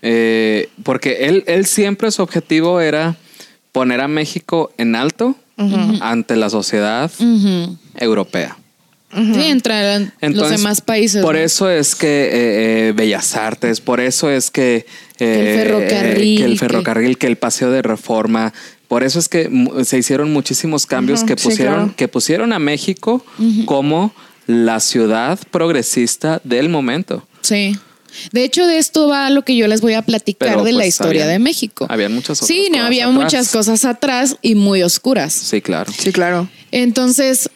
[0.00, 3.16] eh, porque él, él siempre su objetivo era
[3.70, 5.34] poner a México en alto
[6.00, 7.10] ante la sociedad
[7.94, 8.56] europea.
[9.14, 11.22] Sí, entrarán los demás países.
[11.22, 11.40] Por ¿no?
[11.40, 14.86] eso es que eh, eh, Bellas Artes, por eso es que,
[15.18, 18.52] eh, el ferrocarril, que el que- ferrocarril, que el paseo de reforma,
[18.88, 19.50] por eso es que
[19.84, 21.94] se hicieron muchísimos cambios que sí, pusieron, claro.
[21.96, 23.24] que pusieron a México
[23.66, 24.14] como
[24.46, 27.26] la ciudad progresista del momento.
[27.42, 27.76] Sí.
[28.32, 30.78] De hecho, de esto va lo que yo les voy a platicar Pero, de la
[30.78, 31.86] pues, historia de México.
[31.90, 33.22] habían muchas otras Sí, no, había atrás.
[33.22, 35.34] muchas cosas atrás y muy oscuras.
[35.34, 35.92] Sí, claro.
[35.96, 36.48] Sí, claro.
[36.72, 37.50] Entonces,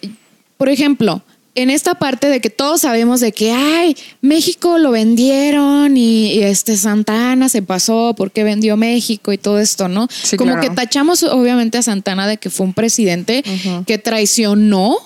[0.58, 1.22] por ejemplo,
[1.54, 6.42] en esta parte de que todos sabemos de que, ay, México lo vendieron y, y,
[6.42, 10.08] este Santana se pasó porque vendió México y todo esto, ¿no?
[10.10, 10.66] Sí, Como claro.
[10.68, 13.44] que tachamos obviamente a Santana de que fue un presidente
[13.86, 14.96] que traicionó.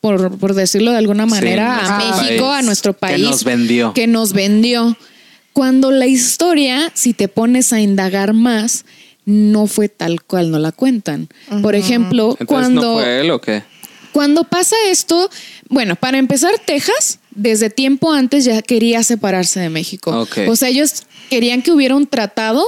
[0.00, 2.58] Por, por decirlo de alguna manera, a México, país.
[2.58, 3.22] a nuestro Que país.
[3.24, 3.94] nos vendió.
[3.94, 4.98] Que nos vendió.
[5.54, 8.84] Cuando la historia, si te pones a indagar más,
[9.24, 11.28] no fue tal cual no la cuentan.
[11.62, 12.82] Por ejemplo, Entonces, cuando...
[12.82, 13.62] ¿no fue él o qué?
[14.14, 15.28] Cuando pasa esto,
[15.68, 20.12] bueno, para empezar, Texas desde tiempo antes ya quería separarse de México.
[20.20, 20.38] Ok.
[20.46, 22.64] O sea, ellos querían que hubiera un tratado,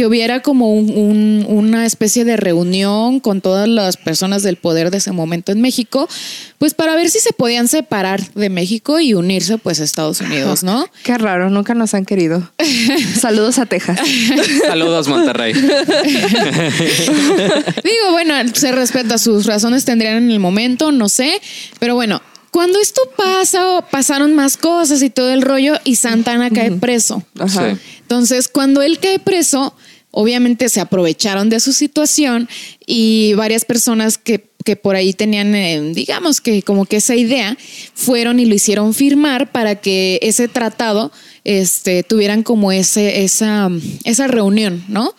[0.00, 4.90] que hubiera como un- un- una especie de reunión con todas las personas del poder
[4.90, 6.08] de ese momento en México,
[6.56, 10.62] pues para ver si se podían separar de México y unirse pues a Estados Unidos,
[10.62, 10.86] ¿no?
[11.02, 12.50] Qué raro, nunca nos han querido.
[13.20, 14.00] Saludos a Texas.
[14.66, 15.52] Saludos, Monterrey.
[17.84, 21.42] Digo, bueno, se respeta sus razones, tendrían en el momento, no sé,
[21.78, 26.70] pero bueno, cuando esto pasa, pasaron más cosas y todo el rollo y Santana cae
[26.72, 27.22] preso.
[27.38, 27.74] Ajá.
[27.74, 27.80] Sí.
[28.00, 29.72] Entonces, cuando él cae preso,
[30.10, 32.48] obviamente se aprovecharon de su situación
[32.86, 37.56] y varias personas que, que por ahí tenían, eh, digamos que como que esa idea,
[37.94, 41.12] fueron y lo hicieron firmar para que ese tratado
[41.44, 43.70] este, tuvieran como ese, esa,
[44.04, 45.14] esa reunión, ¿no?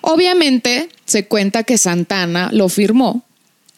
[0.00, 3.22] Obviamente se cuenta que Santana lo firmó.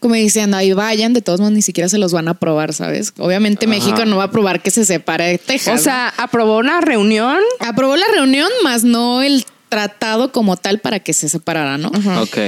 [0.00, 3.12] Como diciendo, ahí vayan, de todos modos ni siquiera se los van a aprobar, ¿sabes?
[3.18, 5.68] Obviamente México no va a aprobar que se separe de Texas.
[5.68, 5.82] O ¿no?
[5.82, 7.38] sea, aprobó una reunión.
[7.58, 11.90] aprobó la reunión, más no el tratado como tal para que se separara, ¿no?
[12.22, 12.38] Ok.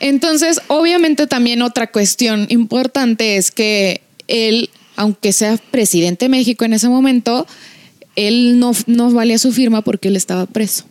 [0.00, 6.72] Entonces, obviamente también otra cuestión importante es que él, aunque sea presidente de México en
[6.72, 7.46] ese momento,
[8.16, 10.84] él no, no valía su firma porque él estaba preso.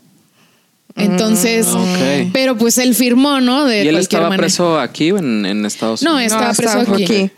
[0.95, 2.29] Entonces, Ok.
[2.33, 3.65] pero pues él firmó, ¿no?
[3.65, 4.41] De ¿Y él estaba manera.
[4.43, 6.33] preso aquí o en, en Estados No, Unidos?
[6.33, 7.03] estaba No, preso estaba aquí.
[7.05, 7.31] aquí.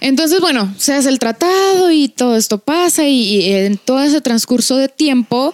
[0.00, 4.20] Entonces, bueno, se hace el tratado y todo esto pasa y, y en todo ese
[4.20, 5.52] transcurso de tiempo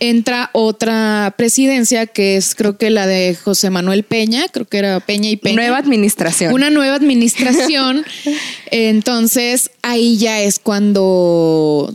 [0.00, 5.00] entra otra presidencia que es creo que la de José Manuel Peña, creo que era
[5.00, 5.56] Peña y Peña.
[5.56, 6.52] Nueva administración.
[6.52, 8.04] Una nueva administración.
[8.70, 11.94] Entonces, ahí ya es cuando,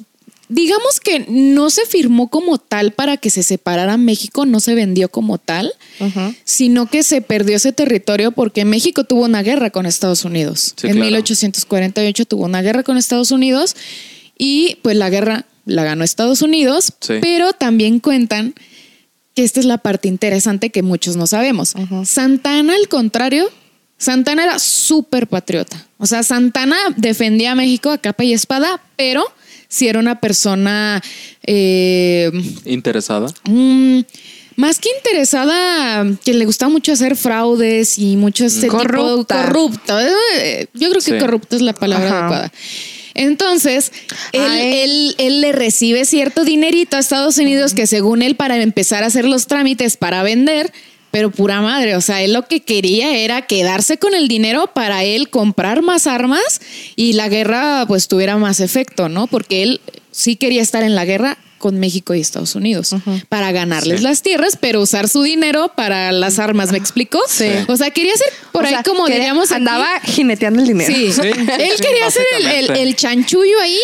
[0.50, 5.10] digamos que no se firmó como tal para que se separara México, no se vendió
[5.10, 5.74] como tal,
[6.44, 10.74] sino que se perdió ese territorio porque México tuvo una guerra con Estados Unidos.
[10.78, 11.12] Sí, en claro.
[11.12, 13.76] 1848 tuvo una guerra con Estados Unidos
[14.38, 17.15] y pues la guerra la ganó Estados Unidos, Sí.
[17.21, 18.54] pero también cuentan
[19.36, 21.73] que esta es la parte interesante que muchos no sabemos.
[22.06, 23.49] Santana, al contrario,
[23.97, 25.88] Santana era súper patriota.
[25.97, 29.23] O sea, Santana defendía a México a capa y espada, pero
[29.69, 31.02] si era una persona
[31.43, 32.30] eh,
[32.65, 33.28] ¿Interesada?
[33.45, 34.02] mm,
[34.56, 39.45] más que interesada, que le gustaba mucho hacer fraudes y mucho este tipo Corrupta.
[39.45, 39.99] corrupto.
[39.99, 41.17] Eh, Yo creo que Sí.
[41.17, 42.19] corrupto es la palabra Ajá.
[42.19, 42.52] adecuada.
[43.15, 43.91] Entonces,
[44.32, 49.04] él, él, él le recibe cierto dinerito a Estados Unidos que según él para empezar
[49.04, 50.71] a hacer los trámites para vender,
[51.13, 55.04] pero pura madre, o sea, él lo que quería era quedarse con el dinero para
[55.04, 56.60] él comprar más armas
[56.95, 59.28] y la guerra pues tuviera más efecto, ¿no?
[59.28, 62.93] Porque él sí quería estar en la guerra con México y Estados Unidos
[63.30, 64.04] para ganarles Sí.
[64.04, 67.21] las tierras, pero usar su dinero para las armas, ¿me explico?
[67.30, 67.45] Sí.
[67.69, 70.67] O sea, quería ser por O ahí sea, como que diríamos aquí- Andaba jineteando el
[70.67, 70.93] dinero.
[70.93, 71.13] Sí.
[71.13, 72.82] Sí, Él quería hacer el, el- básicamente.
[72.84, 73.80] el chanchullo ahí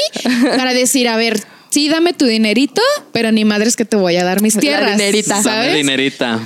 [0.57, 2.81] para decir, a ver, sí, dame tu dinerito,
[3.13, 4.97] pero ni madres que te voy a dar mis La tierras.
[4.97, 5.35] dinerita.
[5.35, 5.75] Dame ¿Sabes?
[5.75, 6.39] dinerita.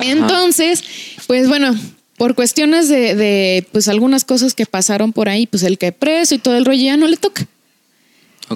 [0.00, 0.84] Entonces,
[1.26, 1.74] pues bueno,
[2.16, 6.34] por cuestiones de, de, pues algunas cosas que pasaron por ahí, pues el que preso
[6.34, 7.46] y todo el rollo ya no le toca.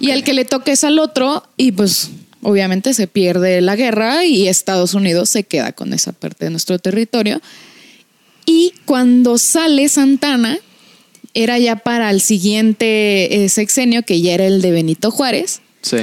[0.00, 2.10] Y al que le toca es al otro y pues
[2.42, 6.78] obviamente se pierde la guerra y Estados Unidos se queda con esa parte de nuestro
[6.78, 7.40] territorio.
[8.44, 10.58] Y cuando sale Santana,
[11.34, 15.60] era ya para el siguiente eh, sexenio, que ya era el de Benito Juárez.
[15.82, 15.98] Sí.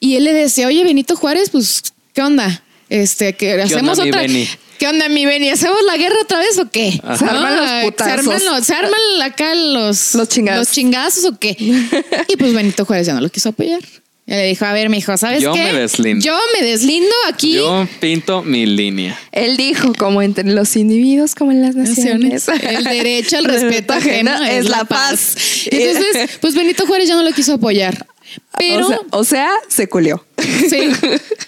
[0.00, 2.63] Y él le decía, oye, Benito Juárez, pues, ¿qué onda?
[2.88, 4.20] Este, que hacemos onda, mi otra.
[4.22, 4.48] Beni?
[4.78, 5.50] ¿Qué onda, mi Beni?
[5.50, 6.92] ¿Hacemos la guerra otra vez o qué?
[7.18, 8.06] Se arman los putazos.
[8.06, 10.58] ¿Se arman, los- se arman acá los, Los chingazos.
[10.60, 11.56] los chingazos o qué?
[12.28, 13.80] y pues Benito Juárez ya no lo quiso apoyar.
[14.26, 15.64] Ya le dijo, a ver, mijo, ¿sabes Yo qué?
[15.64, 16.24] me deslindo.
[16.24, 17.56] Yo me deslindo aquí.
[17.56, 19.18] Yo pinto mi línea.
[19.32, 22.48] Él dijo, como entre los individuos, como en las naciones.
[22.48, 25.36] El derecho al respeto ajeno es la paz.
[25.70, 28.06] Entonces, pues Benito Juárez ya no lo quiso apoyar.
[28.58, 30.24] Pero, o, sea, o sea, se culió.
[30.70, 30.90] sí.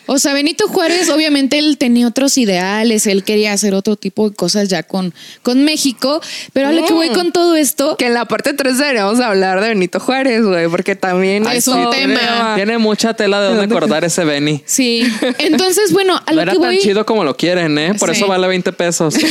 [0.07, 4.37] O sea, Benito Juárez, obviamente, él tenía otros ideales, él quería hacer otro tipo de
[4.37, 6.21] cosas ya con, con México.
[6.53, 7.15] Pero a lo que voy Mm.
[7.15, 10.97] con todo esto, Que en la parte 3 deberíamos hablar de Benito Juárez, güey, porque
[10.97, 12.53] también Ah, es eso- un tema.
[12.57, 14.63] Tiene mucha tela de dónde cortar ese Benny.
[14.67, 15.03] sí.
[15.39, 16.79] Entonces, bueno, a No lo era que tan voy.
[16.79, 17.95] chido como lo quieren, ¿eh?
[17.95, 18.17] Por Sí.
[18.17, 19.15] eso vale 20 pesos.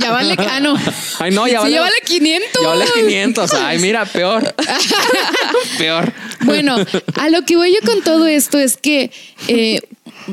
[0.00, 0.34] Ya vale.
[0.50, 0.76] Ah, no.
[1.20, 1.70] Ay, no, ya Sí, vale.
[1.74, 2.62] ya vale 500.
[2.62, 3.54] Ya vale 500.
[3.54, 4.52] Ay, mira, peor.
[5.78, 6.12] peor.
[6.40, 6.76] Bueno,
[7.20, 9.10] a lo que voy yo con todo esto es que
[9.48, 9.80] eh,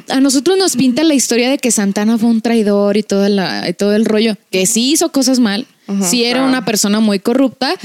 [0.09, 3.67] a nosotros nos pinta la historia de que Santana fue un traidor y todo, la,
[3.67, 5.67] y todo el rollo, que sí hizo cosas mal,
[6.09, 7.75] sí era una persona muy corrupta,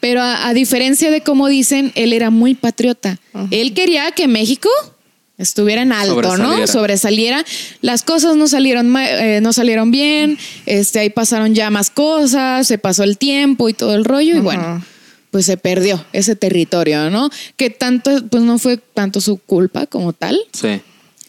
[0.00, 3.18] pero a, a diferencia de como dicen, él era muy patriota.
[3.50, 4.70] Él quería que México
[5.36, 6.66] estuviera en alto, ¿no?
[6.66, 7.44] Sobresaliera.
[7.80, 12.78] Las cosas no salieron, eh, no salieron bien, este, ahí pasaron ya más cosas, se
[12.78, 14.82] pasó el tiempo y todo el rollo, y bueno,
[15.30, 17.30] pues se perdió ese territorio, ¿no?
[17.56, 20.80] Que tanto, pues no fue tanto su culpa como tal, Sí.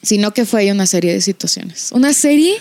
[0.01, 1.89] sino que fue ahí una serie de situaciones.
[1.91, 2.55] Una serie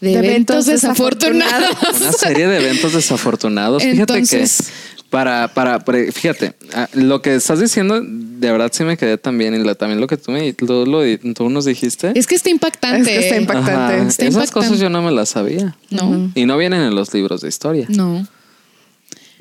[0.00, 1.76] de, De eventos, eventos desafortunados.
[2.00, 3.82] Una serie de eventos desafortunados.
[3.82, 8.84] Fíjate Entonces- que para, para, para- fíjate, ah, lo que estás diciendo, de verdad sí
[8.84, 9.54] me quedé también.
[9.54, 11.02] Y lo- también lo que tú, me, tú, lo-
[11.34, 12.12] tú nos dijiste.
[12.14, 13.10] Es que está impactante.
[13.10, 14.06] Es que está impactante.
[14.06, 14.52] Está Esas impactante.
[14.52, 15.76] cosas yo no me las sabía.
[15.90, 17.86] No, Y no vienen en los libros de historia.
[17.88, 18.26] no.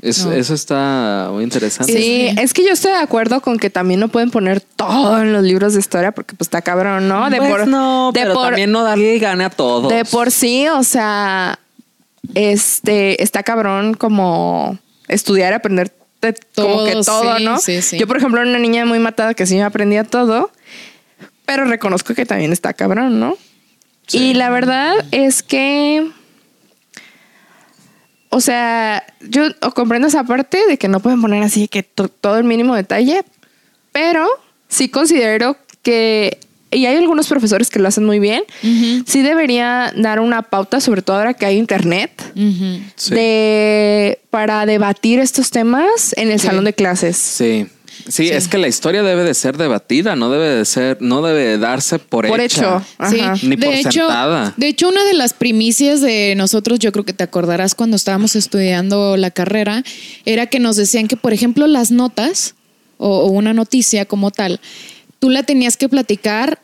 [0.02, 0.32] Es- No.
[0.32, 1.92] Eso está muy interesante.
[1.92, 5.34] Sí, es que yo estoy de acuerdo con que también no pueden poner todo en
[5.34, 7.30] los libros de historia porque pues está cabrón, ¿no?
[7.30, 9.92] De Pues por no, de pero por, también no darle gane a todos.
[9.92, 11.58] de por sí, o sea,
[12.36, 17.60] este está cabrón como estudiar, aprender de- como Todo, que todo, sí, ¿no?
[17.60, 17.98] sí, sí.
[17.98, 20.52] Yo, por ejemplo, era una niña muy matada que sí me aprendía todo.
[21.46, 23.38] pero reconozco que también está cabrón, ¿no?
[24.12, 26.06] Y la verdad es que,
[28.30, 32.44] o sea, yo comprendo esa parte de que no pueden poner así que todo el
[32.44, 33.24] mínimo detalle,
[33.92, 34.28] pero
[34.68, 36.40] sí considero que
[36.72, 38.44] y hay algunos profesores que lo hacen muy bien,
[39.06, 42.12] sí debería dar una pauta, sobre todo ahora que hay internet,
[43.10, 47.18] de, para debatir estos temas en el salón de clases.
[47.18, 47.68] Sí.
[48.10, 51.44] Sí, es que la historia debe de ser debatida, no debe de ser, no debe
[51.44, 52.82] de darse por, por hecho.
[53.42, 54.08] Ni de por hecho,
[54.56, 58.36] De hecho, una de las primicias de nosotros, yo creo que te acordarás cuando estábamos
[58.36, 59.84] estudiando la carrera,
[60.26, 62.56] era que nos decían que, por ejemplo, las notas
[62.98, 64.60] o una noticia como tal,
[65.20, 66.62] tú la tenías que platicar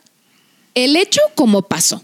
[0.74, 2.02] el hecho como pasó.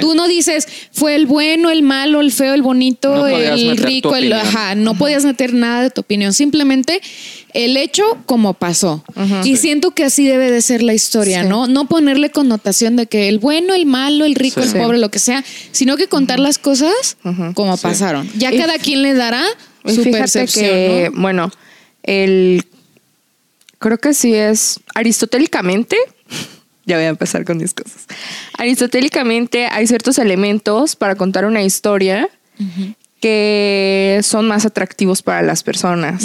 [0.00, 4.32] Tú no dices fue el bueno, el malo, el feo, el bonito, el rico, el
[4.32, 7.02] ajá, no podías meter nada de tu opinión, simplemente
[7.52, 9.04] el hecho como pasó.
[9.44, 11.66] Y siento que así debe de ser la historia, ¿no?
[11.66, 15.18] No ponerle connotación de que el bueno, el malo, el rico, el pobre, lo que
[15.18, 17.18] sea, sino que contar las cosas
[17.52, 18.26] como pasaron.
[18.38, 19.44] Ya cada quien le dará
[19.84, 21.50] su percepción, que, bueno,
[22.04, 22.64] el
[23.78, 25.96] creo que sí es aristotélicamente
[26.88, 28.06] ya voy a empezar con mis cosas.
[28.56, 32.30] Aristotélicamente hay ciertos elementos para contar una historia
[33.20, 36.24] que son más atractivos para las personas.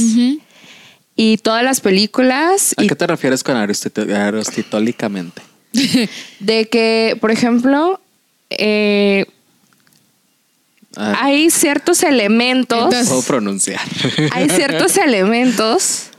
[1.15, 2.73] Y todas las películas...
[2.77, 5.41] ¿A qué te refieres con aristotélicamente?
[6.39, 7.99] de que, por ejemplo,
[8.49, 9.25] eh,
[10.95, 12.87] hay ciertos elementos...
[12.89, 13.81] Puedo pronunciar.
[14.31, 16.09] hay ciertos elementos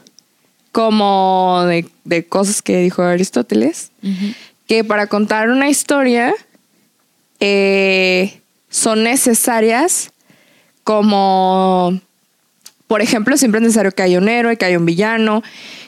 [0.74, 1.62] como
[2.02, 3.92] de, cosas que dijo Aristóteles,
[4.66, 6.34] que para contar una historia
[7.38, 10.10] eh, son necesarias
[10.82, 12.00] como,
[12.88, 15.44] por ejemplo, siempre es necesario que haya un héroe, que haya un villano,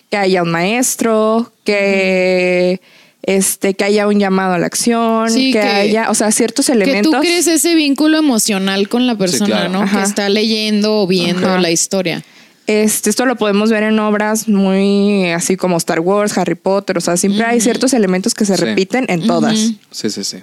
[0.08, 2.80] que haya un maestro, que...
[3.24, 7.10] Este, que haya un llamado a la acción, que, haya, o sea, ciertos elementos.
[7.10, 9.84] Que tú crees ese vínculo emocional con la persona, ¿no?
[9.90, 12.22] Que está leyendo o viendo la historia.
[12.66, 17.00] Este, esto lo podemos ver en obras muy así como Star Wars, Harry Potter, o
[17.00, 19.56] sea, siempre hay ciertos elementos que se repiten en todas.
[19.90, 20.38] Sí, sí, sí.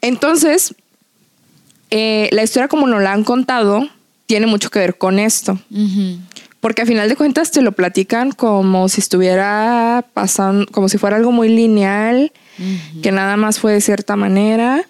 [0.00, 0.74] Entonces,
[1.90, 3.88] eh, la historia como nos la han contado
[4.26, 5.58] tiene mucho que ver con esto.
[6.60, 11.16] Porque a final de cuentas te lo platican como si estuviera pasando, como si fuera
[11.16, 12.32] algo muy lineal,
[13.02, 14.82] que nada más fue de cierta manera,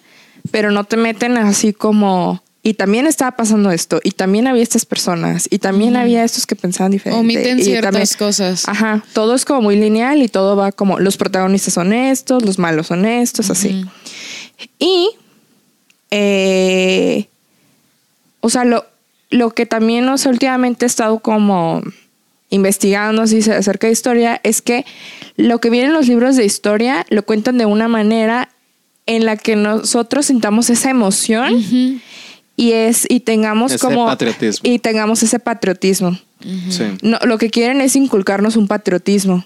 [0.49, 4.85] pero no te meten así como y también estaba pasando esto, y también había estas
[4.85, 7.21] personas, y también había estos que pensaban diferente.
[7.21, 8.67] Omiten ciertas cosas.
[8.67, 12.59] Ajá, todo es como muy lineal y todo va como los protagonistas son estos, los
[12.59, 13.85] malos son estos, así.
[14.79, 15.11] Y,
[16.11, 17.27] eh,
[18.41, 18.85] o sea, lo,
[19.29, 21.81] lo que también, no últimamente he estado como
[22.49, 24.85] investigando así acerca de historia es que
[25.37, 28.49] lo que viene en los libros de historia lo cuentan de una manera
[29.05, 32.01] en la que nosotros sintamos esa emoción
[32.57, 34.69] y es y tengamos ese como patriotismo.
[34.69, 36.19] y tengamos ese patriotismo.
[37.01, 39.45] no, lo que quieren es inculcarnos un patriotismo.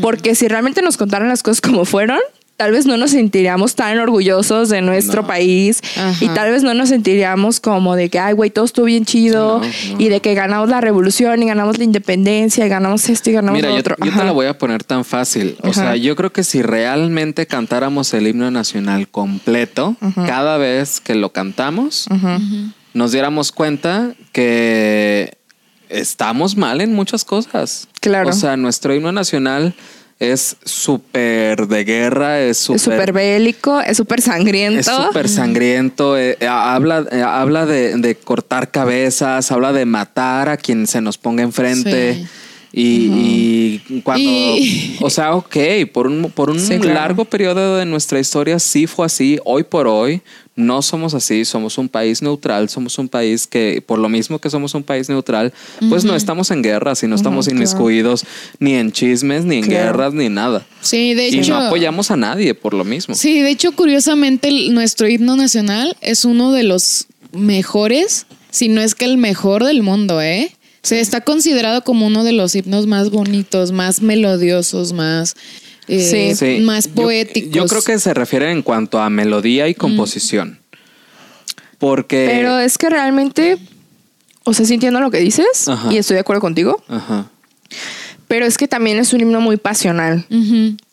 [0.00, 2.20] Porque si realmente nos contaran las cosas como fueron,
[2.56, 5.80] tal vez no nos sentiríamos tan orgullosos de nuestro país
[6.20, 9.60] y tal vez no nos sentiríamos como de que, ay, güey, todo estuvo bien chido
[9.98, 13.60] y de que ganamos la revolución y ganamos la independencia y ganamos esto y ganamos
[13.60, 13.96] lo otro.
[14.04, 15.56] Yo, te la voy a poner tan fácil.
[15.62, 21.14] O sea, yo creo que si realmente cantáramos el himno nacional completo, cada vez que
[21.14, 22.06] lo cantamos,
[22.92, 25.38] nos diéramos cuenta que
[25.88, 27.88] estamos mal en muchas cosas.
[28.00, 28.30] Claro.
[28.30, 29.74] O sea, nuestro himno nacional
[30.32, 34.80] es súper de guerra, es súper bélico, es súper sangriento.
[34.80, 40.56] Es súper sangriento, eh, eh, habla, eh, habla de, cortar cabezas, habla de matar a
[40.56, 42.26] quien se nos ponga enfrente.
[42.76, 44.30] Y, cuando,
[45.00, 45.56] o sea, ok,
[45.92, 46.58] por un, por un
[46.92, 50.22] largo periodo de nuestra historia sí fue así, hoy por hoy
[50.56, 54.50] no somos así, somos un país neutral, somos un país que, por lo mismo que
[54.50, 55.52] somos un país neutral,
[55.88, 58.24] pues no estamos en guerras y no estamos inmiscuidos
[58.58, 60.66] ni en chismes, ni en guerras, ni nada.
[60.80, 61.36] Sí, de hecho.
[61.36, 63.14] Y no apoyamos a nadie por lo mismo.
[63.14, 68.96] Sí, de hecho, curiosamente, nuestro himno nacional es uno de los mejores, si no es
[68.96, 70.52] que el mejor del mundo, ¿eh?
[70.84, 75.34] Se está considerado como uno de los himnos más bonitos, más melodiosos, más,
[75.88, 77.52] eh, más poéticos.
[77.52, 80.60] Yo, creo que se refiere en cuanto a melodía y composición.
[81.78, 82.26] Porque.
[82.30, 83.56] Pero es que realmente,
[84.44, 86.84] o sea, sintiendo lo que dices y estoy de acuerdo contigo.
[88.28, 90.26] Pero es que también es un himno muy pasional.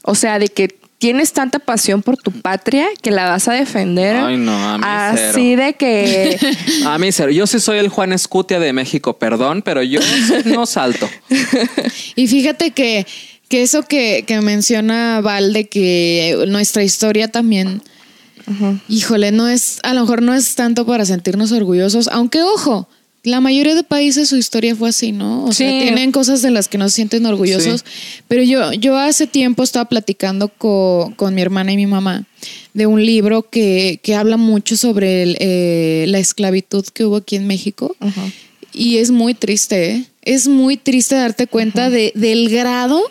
[0.04, 4.16] O sea, de que tienes tanta pasión por tu patria que la vas a defender.
[4.18, 6.38] Ay, no, a mí Así de que.
[6.86, 7.32] a mí cero.
[7.32, 10.00] Yo sí soy el Juan Escutia de México, perdón, pero yo
[10.46, 11.10] no salto.
[12.16, 13.08] y fíjate que
[13.50, 17.82] que eso que, que menciona Val de que nuestra historia también,
[18.88, 22.88] híjole, no es, a lo mejor no es tanto para sentirnos orgullosos, aunque ojo,
[23.24, 25.46] la mayoría de países su historia fue así, ¿no?
[25.46, 25.80] O sea, Sí.
[25.84, 27.86] tienen cosas de las que no se sienten orgullosos.
[28.28, 32.26] Pero yo, yo hace tiempo estaba platicando co- con mi hermana y mi mamá
[32.74, 37.36] de un libro que, que habla mucho sobre el, eh, la esclavitud que hubo aquí
[37.36, 37.96] en México.
[38.74, 40.06] Y es muy triste, ¿eh?
[40.24, 43.02] Es muy triste darte cuenta de, del grado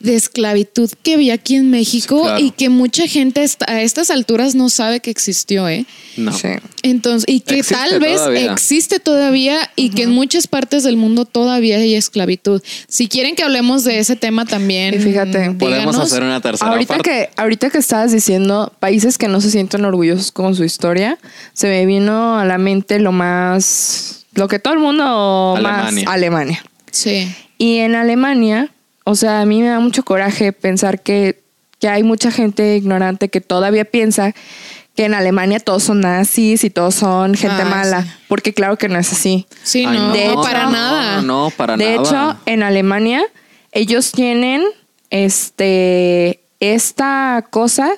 [0.00, 2.40] de esclavitud que había aquí en México Sí, claro.
[2.44, 5.84] y que mucha gente a estas alturas no sabe que existió, ¿eh?
[6.16, 6.32] No.
[6.32, 6.48] Sí.
[6.82, 8.52] Entonces, y que Existe tal vez todavía.
[8.52, 12.62] existe todavía y que en muchas partes del mundo todavía hay esclavitud.
[12.88, 16.94] Si quieren que hablemos de ese tema también, Y fíjate, Podemos hacer una tercera Ahorita
[16.94, 17.10] parte.
[17.10, 21.18] que, ahorita que estabas diciendo países que no se sienten orgullosos con su historia,
[21.52, 26.04] se me vino a la mente lo más, lo que todo el mundo Alemania.
[26.06, 26.64] más Alemania.
[26.90, 27.28] Sí.
[27.58, 28.70] Y en Alemania,
[29.10, 31.42] o sea, a mí me da mucho coraje pensar que,
[31.78, 34.34] que hay mucha gente ignorante que todavía piensa
[34.96, 38.10] que en Alemania todos son nazis y todos son gente Ah, mala, sí.
[38.28, 39.46] porque claro que no es así.
[39.62, 41.22] Sí, Ay, no, De hecho- para nada.
[41.22, 41.96] No, no, para de nada.
[42.02, 43.22] hecho, en Alemania,
[43.72, 44.62] ellos tienen
[45.10, 47.90] este esta cosa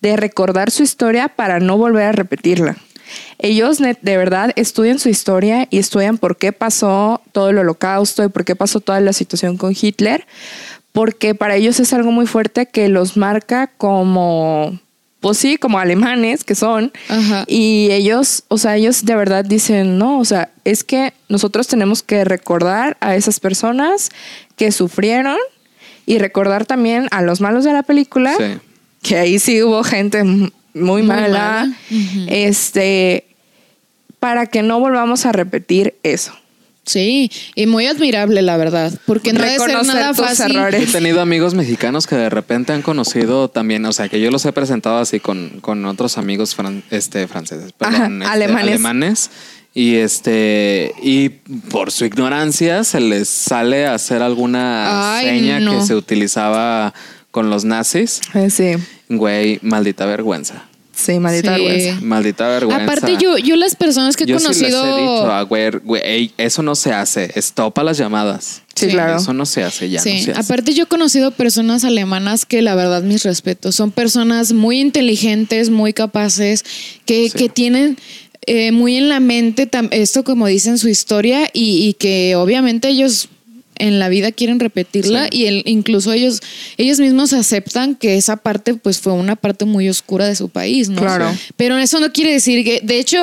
[0.00, 2.76] de recordar su historia para no volver a repetirla.
[3.38, 8.28] Ellos de verdad estudian su historia y estudian por qué pasó todo el holocausto y
[8.28, 10.26] por qué pasó toda la situación con Hitler,
[10.92, 14.78] porque para ellos es algo muy fuerte que los marca como,
[15.20, 16.92] pues sí, como alemanes que son.
[17.08, 17.44] Ajá.
[17.48, 22.02] Y ellos, o sea, ellos de verdad dicen, no, o sea, es que nosotros tenemos
[22.02, 24.10] que recordar a esas personas
[24.56, 25.36] que sufrieron
[26.06, 28.58] y recordar también a los malos de la película, Sí.
[29.02, 30.22] que ahí sí hubo gente
[30.74, 31.72] muy, Muy mala,
[32.28, 33.24] este,
[34.20, 36.32] para que no volvamos a repetir eso.
[36.86, 40.54] Sí, y muy admirable, la verdad, porque no debe ser nada tus fácil.
[40.54, 40.82] errores.
[40.86, 44.44] He tenido amigos mexicanos que de repente han conocido también, o sea, que yo los
[44.44, 48.68] he presentado así con, con otros amigos fran- este, franceses, perdón, Ajá, este, alemanes.
[48.74, 49.30] alemanes.
[49.76, 55.72] Y este, y por su ignorancia se les sale a hacer alguna Ay, seña no.
[55.80, 56.92] que se utilizaba
[57.34, 58.20] con los nazis.
[58.34, 58.74] Eh, Sí,
[59.08, 60.66] Güey, maldita vergüenza.
[60.94, 61.62] sí, maldita Sí.
[61.64, 62.00] vergüenza.
[62.00, 62.84] Maldita vergüenza.
[62.84, 64.84] Aparte, yo, yo las personas que he Yo sí les conocido.
[64.96, 67.32] he dicho, ah, güey, güey, ey, eso no se hace.
[67.34, 68.62] Estopa las llamadas.
[68.76, 68.92] Sí, Sí.
[68.92, 69.16] claro.
[69.16, 70.00] Eso no se hace ya.
[70.00, 70.40] Sí, no se hace.
[70.40, 75.70] aparte yo he conocido personas alemanas que la verdad mis respetos, son personas muy inteligentes,
[75.70, 76.64] muy capaces,
[77.04, 77.36] que, Sí.
[77.38, 77.98] que tienen
[78.46, 82.88] eh, muy en la mente tam- esto como dicen su historia y, y que obviamente
[82.88, 83.28] ellos
[83.78, 85.38] en la vida quieren repetirla Sí.
[85.38, 86.40] y el- incluso ellos
[86.76, 90.88] ellos mismos aceptan que esa parte pues fue una parte muy oscura de su país,
[90.88, 91.00] ¿no?
[91.00, 91.30] Claro.
[91.56, 93.22] Pero eso no quiere decir que, de hecho,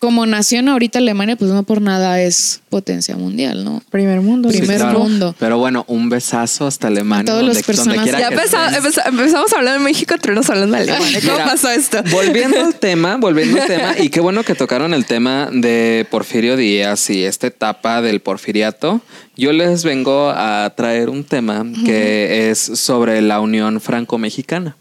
[0.00, 3.82] como nación ahorita Alemania, pues no por nada es potencia mundial, ¿no?
[3.90, 4.50] Primer mundo.
[4.50, 4.98] Sí, primer claro.
[4.98, 5.34] mundo.
[5.38, 7.30] Pero bueno, un besazo hasta Alemania.
[7.30, 8.06] A donde- las personas.
[8.06, 11.20] Ya empezamos, a hablar de México, pero no hablando de Alemania.
[11.20, 12.02] ¿Cómo Mira, pasó esto?
[12.10, 16.56] Volviendo al tema, volviendo al tema, y qué bueno que tocaron el tema de Porfirio
[16.56, 19.02] Díaz y esta etapa del porfiriato.
[19.36, 24.76] Yo les vengo a traer un tema que es sobre la Unión Franco-Mexicana.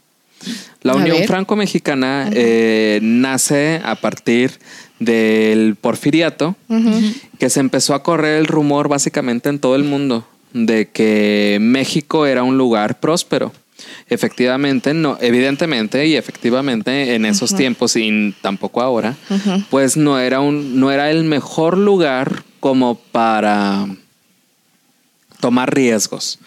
[0.82, 1.18] La A Unión.
[1.28, 4.52] Franco-Mexicana eh, nace a partir
[5.00, 6.56] del porfiriato,
[7.40, 12.26] que se empezó a correr el rumor básicamente en todo el mundo de que México
[12.26, 13.54] era un lugar próspero.
[14.10, 19.16] Efectivamente, no, evidentemente y efectivamente en esos tiempos y tampoco ahora,
[19.70, 23.88] pues no era un, no era el mejor lugar como para
[25.40, 26.40] tomar riesgos,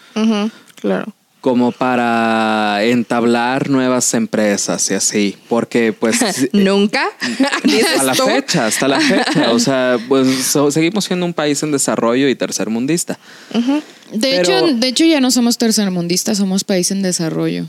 [0.75, 1.13] Claro.
[1.43, 6.17] Como para entablar nuevas empresas y así, porque pues
[6.53, 7.05] Nunca.
[7.65, 11.61] Dices hasta la fecha, hasta la fecha, o sea, pues so- seguimos siendo un país
[11.61, 13.19] en desarrollo y tercermundista.
[13.51, 17.65] De Pero- hecho, de hecho ya no somos tercermundistas, somos país en desarrollo.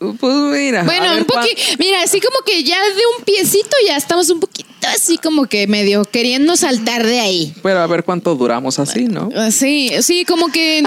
[0.00, 3.96] Pues mira, Bueno, ver un poquito, mira, así como que ya de un piecito ya
[3.96, 7.54] estamos un poquito así como que medio queriendo saltar de ahí.
[7.62, 9.28] Pero a ver cuánto duramos así, ¿no?
[9.34, 10.82] Ah, Sí, sí, como que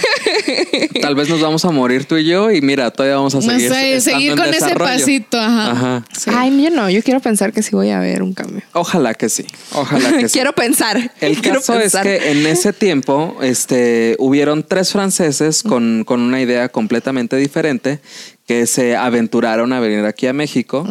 [1.00, 3.42] Tal vez nos vamos a morir tú y yo y mira, todavía vamos a no
[3.42, 5.70] seguir, sé, estando seguir con ese pasito, ajá.
[5.70, 6.04] Ajá.
[6.16, 6.30] Sí.
[6.34, 8.62] Ay, yo no, yo quiero pensar que sí voy a ver un cambio.
[8.72, 9.46] Ojalá que sí.
[9.72, 10.32] Ojalá que sí.
[10.34, 11.12] quiero pensar.
[11.20, 16.40] El quiero caso es que en ese tiempo este, hubieron tres franceses con, con una
[16.40, 18.00] idea completamente diferente
[18.50, 20.84] que se aventuraron a venir aquí a México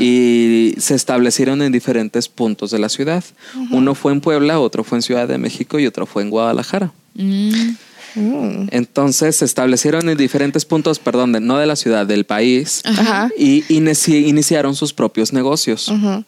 [0.00, 3.24] y se establecieron en diferentes puntos de la ciudad.
[3.72, 6.92] Uno fue en Puebla, otro fue en Ciudad de México y otro fue en Guadalajara.
[7.14, 7.70] Mm,
[8.16, 8.66] Mm.
[8.72, 13.30] Entonces se establecieron en diferentes puntos, perdón, de- no de la ciudad, del país Ajá.
[13.38, 15.88] y inici- iniciaron sus propios negocios.
[15.88, 16.24] Ujú.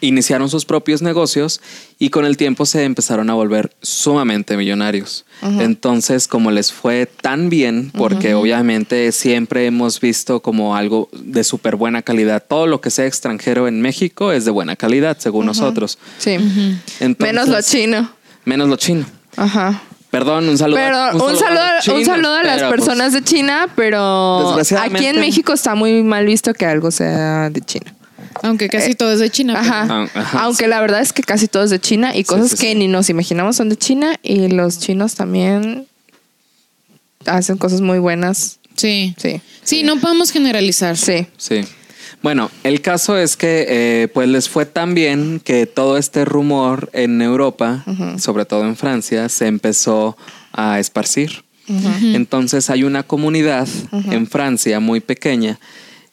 [0.00, 1.60] Iniciaron sus propios negocios
[1.98, 5.24] y con el tiempo se empezaron a volver sumamente millonarios.
[5.42, 11.76] Entonces, como les fue tan bien, porque obviamente siempre hemos visto como algo de súper
[11.76, 15.98] buena calidad, todo lo que sea extranjero en México es de buena calidad, según nosotros.
[16.18, 16.38] Sí.
[17.00, 18.10] Entonces- Menos lo chino.
[18.44, 19.06] Menos lo chino.
[19.36, 19.82] Ajá.
[20.10, 20.78] Perdón, un saludo.
[20.78, 25.06] Pero un saludo, a los un saludo a las pues, personas de China, pero aquí
[25.06, 27.94] en México está muy mal visto que algo sea de China.
[28.42, 29.58] Aunque casi todo es de China.
[29.58, 29.86] Ajá.
[29.88, 32.56] Ah, ajá, Aunque la verdad es que casi todo es de China y cosas sí,
[32.56, 32.74] que sí.
[32.74, 35.86] ni nos imaginamos son de China y los chinos también
[37.26, 38.58] hacen cosas muy buenas.
[38.76, 39.14] Sí.
[39.16, 39.40] Sí.
[39.62, 40.96] Sí, no podemos generalizar.
[40.96, 41.26] Sí.
[41.36, 41.62] Sí.
[42.22, 46.90] Bueno, el caso es que eh, pues les fue tan bien que todo este rumor
[46.92, 47.84] en Europa,
[48.18, 50.16] sobre todo en Francia, se empezó
[50.52, 51.44] a esparcir.
[51.68, 53.68] Entonces hay una comunidad
[54.10, 55.58] en Francia muy pequeña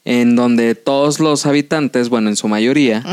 [0.05, 3.03] en donde todos los habitantes, bueno, en su mayoría,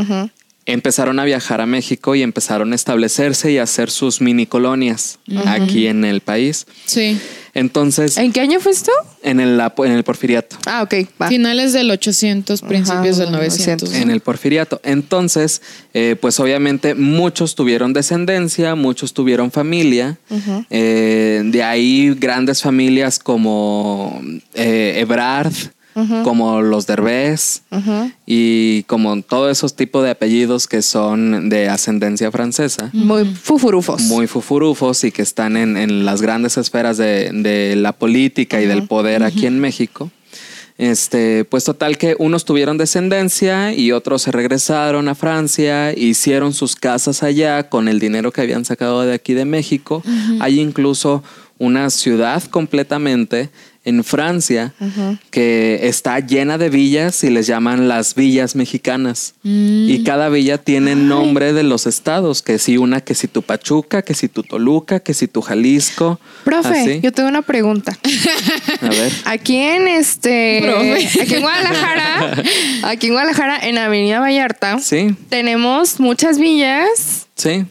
[0.66, 5.18] empezaron a viajar a México y empezaron a establecerse y a hacer sus mini colonias
[5.46, 6.66] aquí en el país.
[6.84, 7.18] Sí.
[7.54, 8.92] Entonces, ¿En qué año fue esto?
[9.22, 10.56] en el, en el porfiriato.
[10.66, 10.94] Ah, ok.
[11.20, 11.28] Va.
[11.28, 13.90] Finales del 800, principios Ajá, del 900.
[13.90, 13.94] 900.
[13.94, 14.80] En el porfiriato.
[14.82, 15.60] Entonces,
[15.92, 20.18] eh, pues obviamente muchos tuvieron descendencia, muchos tuvieron familia.
[20.70, 24.22] Eh, de ahí grandes familias como
[24.54, 25.52] eh, Ebrard,
[26.24, 27.62] como los Derbez
[28.26, 32.90] y como todos esos tipos de apellidos que son de ascendencia francesa.
[32.92, 34.02] Muy fufurufos.
[34.02, 38.66] Muy fufurufos y que están en, en las grandes esferas de, de la política y
[38.66, 40.10] del poder aquí en México.
[40.78, 46.76] Este, pues total que unos tuvieron descendencia y otros se regresaron a Francia, hicieron sus
[46.76, 50.02] casas allá con el dinero que habían sacado de aquí de México.
[50.40, 51.22] Hay incluso
[51.58, 53.50] una ciudad completamente
[53.84, 54.72] en Francia
[55.30, 59.34] que está llena de villas y les llaman las villas mexicanas.
[59.42, 64.02] Y cada villa tiene nombre de los estados, que si una, que si tu Pachuca,
[64.02, 66.20] que si tu Toluca, que si tu Jalisco.
[66.44, 67.00] Profe, así.
[67.02, 67.98] yo tengo una pregunta.
[68.80, 69.12] A ver.
[69.24, 70.60] Aquí en este.
[70.62, 71.22] Profe.
[71.22, 72.42] Aquí en Guadalajara.
[72.82, 74.78] aquí en Guadalajara, en Avenida Vallarta.
[74.78, 77.64] Sí, Tenemos muchas villas sí.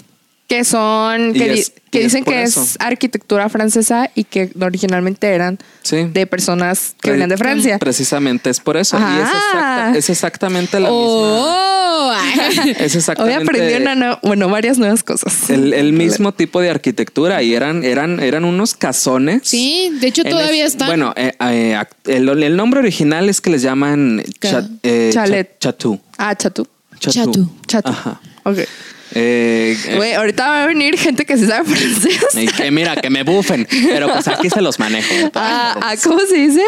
[0.52, 1.32] Que son.
[1.34, 2.62] Que, di- es- que es dicen que eso.
[2.62, 6.04] es arquitectura francesa y que originalmente eran Sí.
[6.12, 7.80] de personas que Pre- venían de Francia.
[7.80, 8.98] Precisamente es por eso.
[8.98, 9.92] Y es, Ah.
[9.92, 10.96] exacta- es exactamente la misma.
[10.98, 12.14] ¡Oh!
[12.52, 15.50] Es Hoy exactamente aprendí una nue- bueno, varias nuevas cosas.
[15.50, 19.42] el, el mismo tipo de arquitectura y eran, eran, eran unos casones.
[19.46, 20.88] Sí, de hecho todavía es- está.
[20.88, 25.60] Bueno, eh, eh, el, el nombre original es que les llaman cha- eh, Chalet.
[25.60, 26.00] cha- chatú.
[26.18, 26.68] Ah, chatú.
[27.00, 27.50] Chatú.
[27.68, 27.90] Chatú.
[27.90, 28.20] Ajá.
[28.44, 28.58] Ok.
[28.58, 28.68] Eh,
[29.14, 32.18] eh, Güey, ahorita va a venir gente que se sabe francés.
[32.34, 35.14] y que mira, que me bufen, pero pues aquí se los manejo.
[35.34, 36.64] a, a- ¿Cómo se dice?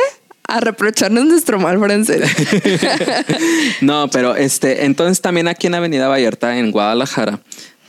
[0.45, 2.21] A reprocharnos nuestro mal francés.
[3.81, 7.39] No, pero este, entonces también aquí en Avenida Vallarta, en Guadalajara,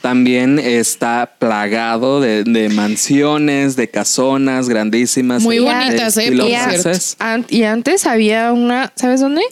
[0.01, 5.43] también está plagado de, de mansiones, de casonas grandísimas.
[5.43, 6.31] Muy bonitas, ¿eh?
[6.33, 6.55] y,
[7.19, 9.43] an- y antes había una, ¿sabes dónde?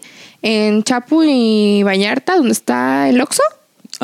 [0.43, 3.43] En Chapu y Vallarta, donde está el Oxxo.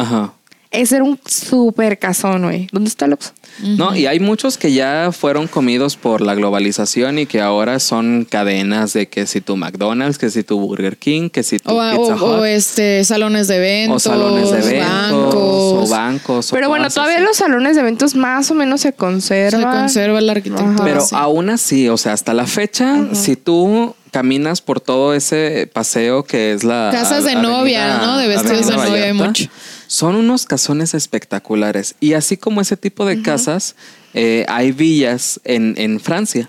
[0.01, 0.33] Ajá.
[0.71, 2.69] Ese era un súper casón, güey.
[2.73, 3.33] ¿Dónde está el Oxxo?
[3.63, 8.27] No, y hay muchos que ya fueron comidos por la globalización y que ahora son
[8.31, 11.81] cadenas de que si tu McDonald's, que si tu Burger King, que si tu o,
[11.91, 15.35] Pizza o- o, Hut, este salones de eventos, o salones de eventos, bancos.
[15.35, 16.53] o bancos.
[16.53, 17.25] o Pero bueno, todavía así.
[17.25, 19.63] los salones de eventos más o menos se Se conservan.
[19.81, 20.75] conserva la arquitectura.
[20.75, 20.85] Ajá.
[20.85, 21.15] Pero sí.
[21.19, 26.53] aún así, o sea, hasta la fecha, si tú caminas por todo ese paseo que
[26.53, 28.19] es la Casas de avenida- novia, ¿no?
[28.19, 29.45] De vestidos de novia hay mucho.
[29.89, 31.95] Son unos casones espectaculares.
[31.99, 33.75] Y así como ese tipo de casas,
[34.15, 36.49] eh, hay villas en, en Francia.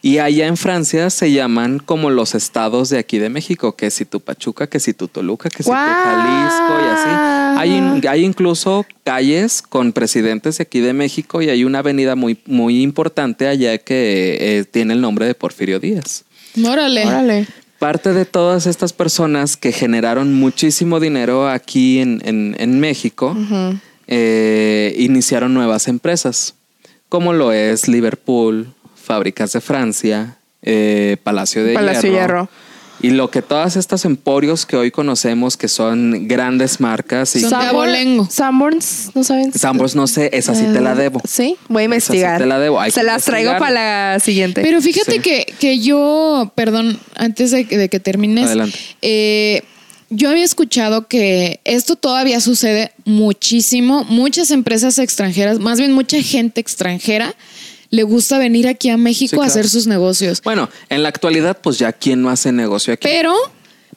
[0.00, 4.06] Y allá en Francia se llaman como los estados de aquí de México, que si
[4.06, 5.74] tu Pachuca, que si tu Toluca, que si tu.
[5.76, 7.60] Jalisco y así.
[7.60, 12.16] Hay, in- hay incluso calles con presidentes de aquí de México y hay una avenida
[12.16, 16.24] muy, muy importante allá que eh, tiene el nombre de Porfirio Díaz.
[16.66, 17.06] Órale.
[17.06, 17.46] Órale.
[17.82, 23.36] Parte de todas estas personas que generaron muchísimo dinero aquí en, en- en México
[24.06, 26.54] eh, iniciaron nuevas empresas,
[27.08, 32.18] como lo es Liverpool, Fábricas de Francia, eh, Palacio de Palacio Hierro.
[32.44, 32.48] Hierro.
[33.02, 37.50] Y lo que todas estas emporios que hoy conocemos, que son grandes marcas y Son
[37.50, 38.28] de Sanborn- abolengo.
[38.30, 39.52] Sanborns, ¿no saben?
[39.52, 41.20] Sambors, no sé, esa sí te la debo.
[41.28, 42.38] Sí, voy a Esa sí investigar.
[42.38, 43.74] te la debo, hay Se las traigo investigar.
[43.74, 44.62] para la siguiente.
[44.62, 45.18] Pero fíjate Sí.
[45.18, 48.78] que, que yo, perdón, antes de, que- de que termines, Adelante.
[49.02, 49.62] eh,
[50.10, 54.04] yo había escuchado que esto todavía sucede muchísimo.
[54.04, 57.34] Muchas empresas extranjeras, más bien mucha gente extranjera,
[57.92, 60.40] le gusta venir aquí a México Sí, a hacer sus negocios.
[60.42, 63.06] Bueno, en la actualidad, pues ya quién no hace negocio aquí.
[63.06, 63.34] Pero,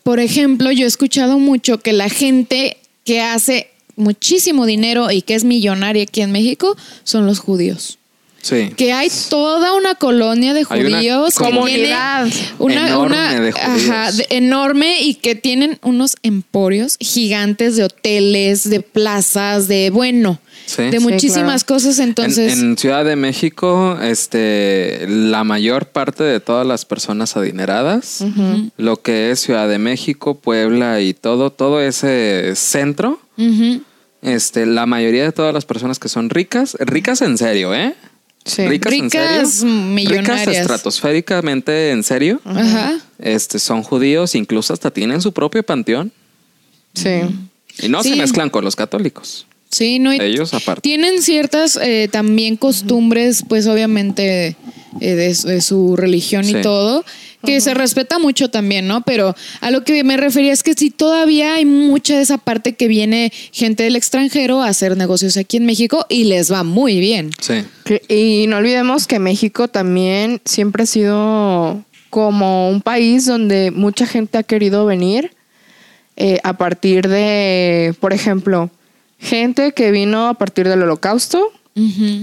[0.03, 5.33] por ejemplo, yo he escuchado mucho que la gente que hace muchísimo dinero y que
[5.33, 6.75] es millonaria aquí en México
[7.05, 7.97] son los judíos.
[8.45, 8.69] Sí.
[8.77, 12.27] Que hay toda una colonia de Hay una judíos que tiene comunidad
[12.59, 13.89] una, enorme una- de judíos.
[13.89, 20.39] ajá, de- enorme y que tienen unos emporios gigantes de hoteles, de plazas, de bueno,
[20.67, 20.83] Sí.
[20.83, 21.79] de Sí, muchísimas claro.
[21.79, 21.97] cosas.
[21.97, 28.23] Entonces, en, en Ciudad de México, este, la mayor parte de todas las personas adineradas,
[28.77, 33.19] lo que es Ciudad de México, Puebla y todo, todo ese centro,
[34.21, 37.95] este, la mayoría de todas las personas que son ricas, ricas en serio, ¿eh?
[38.45, 38.67] Sí.
[38.67, 39.65] Ricas, en serio.
[39.73, 40.45] millonarias.
[40.45, 42.39] Ricas estratosféricamente en serio.
[42.45, 42.99] ajá.
[43.17, 46.11] Este, son judíos, incluso hasta tienen su propio panteón.
[46.93, 47.21] Sí.
[47.79, 49.47] Y no se mezclan con los católicos.
[49.75, 50.13] Sí, no.
[50.13, 50.81] y Ellos aparte.
[50.81, 54.55] Tienen ciertas eh, también costumbres, pues obviamente
[55.01, 56.55] eh, de, su- de su religión Sí.
[56.57, 57.03] y todo,
[57.43, 59.01] que se respeta mucho también, ¿no?
[59.01, 62.73] Pero a lo que me refería es que sí, todavía hay mucha de esa parte
[62.73, 66.99] que viene gente del extranjero a hacer negocios aquí en México y les va muy
[66.99, 67.29] bien.
[67.41, 67.55] Sí.
[68.07, 74.37] Y no olvidemos que México también siempre ha sido como un país donde mucha gente
[74.37, 75.31] ha querido venir
[76.15, 78.71] eh, a partir de, por ejemplo,
[79.19, 81.51] gente que vino a partir del holocausto,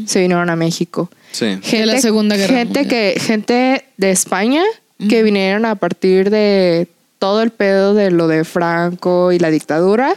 [0.06, 1.10] se vinieron a México.
[1.32, 1.58] Sí.
[1.62, 3.12] Gente, la Segunda Guerra gente Mundial.
[3.14, 4.62] que gente de España
[5.08, 6.86] que vinieron a partir de
[7.18, 10.14] todo el pedo de lo de Franco y la dictadura,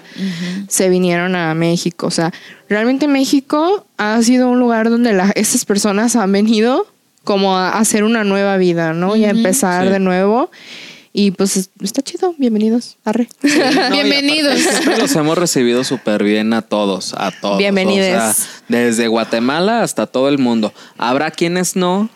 [0.68, 2.08] se vinieron a México.
[2.08, 2.32] O sea,
[2.70, 6.88] realmente México ha sido un lugar donde la- estas personas han venido
[7.24, 9.16] como a hacer una nueva vida, ¿no?
[9.16, 9.92] Y a empezar Sí.
[9.92, 10.50] de nuevo.
[11.18, 12.97] Y pues es- está chido, bienvenidos.
[13.05, 13.30] Arre.
[13.41, 14.59] No, y aparte Bienvenidos.
[14.59, 17.55] siempre los hemos recibido súper bien a todos, a todos.
[17.55, 18.36] O sea,
[18.68, 20.74] desde Guatemala hasta todo el mundo.
[20.97, 22.09] Habrá quienes no,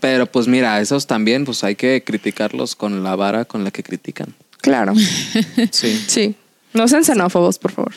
[0.00, 3.82] pero pues mira, esos también, pues hay que criticarlos con la vara con la que
[3.82, 4.34] critican.
[4.62, 4.94] Claro.
[5.70, 6.02] Sí.
[6.06, 6.34] Sí.
[6.72, 7.92] No sean xenófobos, por favor.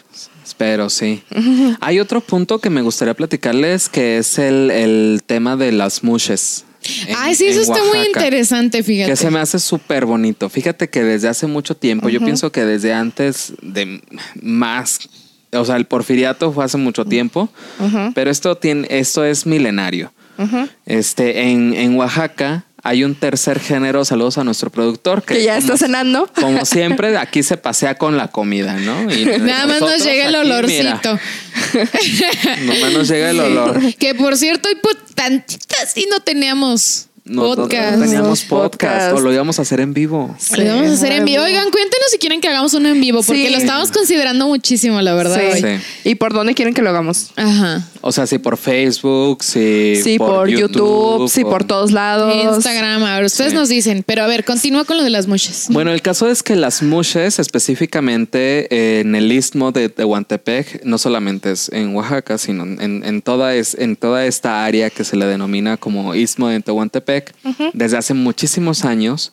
[0.46, 1.22] Espero, sí.
[1.82, 6.64] Hay otro punto que me gustaría platicarles que es el, el tema de las mushes.
[7.08, 9.12] En- Ay, sí, eso está muy interesante, fíjate.
[9.12, 10.50] Que se me hace súper bonito.
[10.50, 14.02] Fíjate que desde hace mucho tiempo, yo pienso que desde antes de
[14.42, 15.00] más,
[15.52, 17.50] o sea, el porfiriato fue hace mucho tiempo,
[18.14, 20.12] pero esto tiene, esto es milenario.
[20.86, 25.56] Este, en, en Oaxaca hay un tercer género, saludos a nuestro productor, que, Que ya
[25.56, 26.30] como- está cenando.
[26.40, 29.14] Como siempre, aquí se pasea con la comida, ¿no?
[29.14, 31.20] Y Nada más nos llega el aquí, olorcito.
[31.74, 33.94] mira, nomás nos llega el olor.
[33.96, 34.76] Que por cierto, hoy
[35.16, 38.00] tantitas sí no teníamos No, no- no podcast.
[38.02, 38.72] teníamos Podcast.
[38.82, 40.36] podcast, o lo íbamos a hacer en vivo.
[40.58, 41.44] Lo vamos a hacer en vivo.
[41.44, 43.52] Oigan, cuéntenos si quieren que hagamos uno en vivo, porque Sí.
[43.52, 45.38] lo estamos considerando muchísimo, la verdad.
[45.54, 45.64] Sí.
[45.66, 45.78] hoy.
[45.78, 46.10] Sí.
[46.10, 47.32] ¿Y por dónde quieren que lo hagamos?
[47.36, 47.86] Ajá.
[48.02, 52.34] O sea, sí por Facebook, sí, Sí, por, YouTube, sí, por todos lados.
[52.56, 53.58] Instagram, a ver, ustedes Sí.
[53.58, 54.04] nos dicen.
[54.06, 55.68] Pero a ver, continúa con lo de las muchas.
[55.70, 60.98] Bueno, el caso es que las mushes, específicamente eh, en el istmo de Tehuantepec, no
[60.98, 65.16] solamente es en Oaxaca, sino en, en toda, es, en toda esta área que se
[65.18, 67.34] le denomina como istmo de Tehuantepec,
[67.74, 69.32] desde hace muchísimos años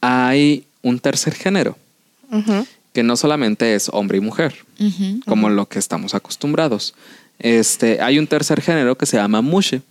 [0.00, 1.76] hay un tercer género,
[2.92, 4.54] que no solamente es hombre y mujer,
[5.26, 6.94] como lo que estamos acostumbrados.
[7.38, 9.82] Este, hay un tercer género que se llama mushe.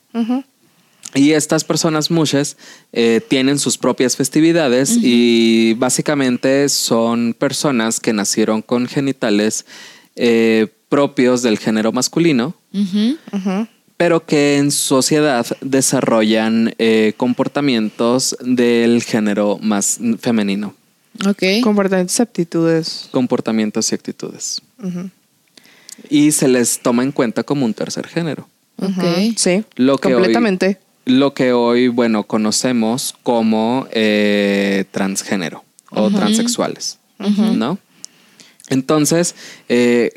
[1.14, 2.58] Y estas personas mushes
[2.92, 9.66] eh, tienen sus propias festividades y básicamente son personas que nacieron con genitales
[10.18, 12.54] eh, propios del género masculino,
[13.96, 20.74] pero que en sociedad desarrollan eh, comportamientos del género más femenino,
[21.26, 21.44] Ok.
[21.64, 23.08] Comportamientos y aptitudes.
[23.12, 24.62] comportamientos y actitudes.
[26.10, 28.48] Y se les toma en cuenta como un tercer género.
[28.82, 29.36] Ok.
[29.38, 30.80] Sí, Lo que hoy- completamente.
[31.06, 37.78] lo que hoy, bueno, conocemos como eh, transgénero o transexuales, ¿no?
[38.70, 39.36] Entonces,
[39.70, 40.12] eh,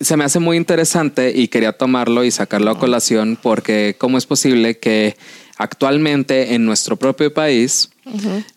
[0.00, 4.26] se me hace muy interesante y quería tomarlo y sacarlo a colación porque cómo es
[4.26, 5.16] posible que
[5.56, 7.90] actualmente en nuestro propio país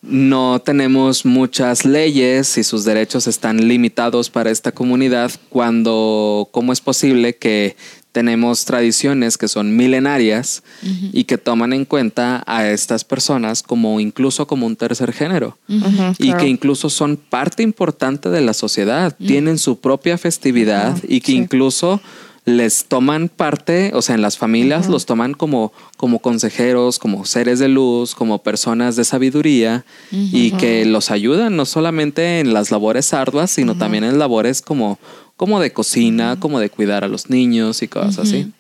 [0.02, 6.82] no tenemos muchas leyes y sus derechos están limitados para esta comunidad cuando cómo es
[6.82, 7.76] posible que
[8.12, 10.64] tenemos tradiciones que son milenarias
[11.12, 15.82] y que toman en cuenta a estas personas como incluso como un tercer género y
[16.30, 16.40] claro.
[16.40, 21.38] que incluso son parte importante de la sociedad, tienen su propia festividad y que sí.
[21.38, 22.00] incluso
[22.46, 27.58] les toman parte, o sea, en las familias los toman como, como consejeros, como seres
[27.58, 33.14] de luz, como personas de sabiduría y que los ayudan no solamente en las labores
[33.14, 35.00] arduas, sino también en labores como,
[35.38, 38.52] como de cocina, como de cuidar a los niños y cosas así.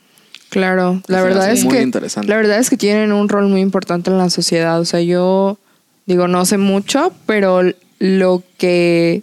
[0.49, 2.27] Claro, la verdad es muy que interesante.
[2.27, 4.79] la verdad es que tienen un rol muy importante en la sociedad.
[4.79, 5.59] O sea, yo
[6.07, 7.61] digo no sé mucho, pero
[7.99, 9.21] lo que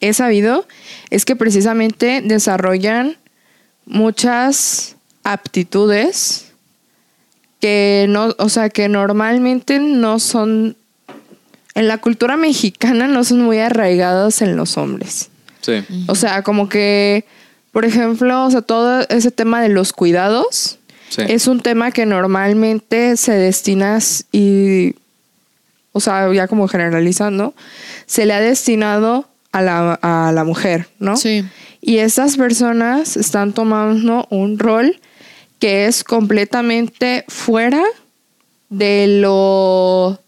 [0.00, 0.66] he sabido
[1.10, 3.16] es que precisamente desarrollan
[3.90, 6.46] muchas aptitudes
[7.60, 10.76] que no, o sea, que normalmente no son,
[11.74, 15.28] en la cultura mexicana no son muy arraigadas en los hombres.
[15.60, 15.84] Sí.
[16.06, 17.26] O sea, como que,
[17.72, 20.78] por ejemplo, o sea, todo ese tema de los cuidados
[21.10, 21.22] Sí.
[21.26, 23.98] es un tema que normalmente se destina
[24.30, 24.94] y,
[25.90, 27.52] o sea, ya como generalizando,
[28.06, 31.16] se le ha destinado a la, a la mujer, ¿no?
[31.16, 31.44] Sí.
[31.80, 35.00] Y estas personas están tomando un rol
[35.58, 37.82] que es completamente fuera
[38.68, 40.20] de lo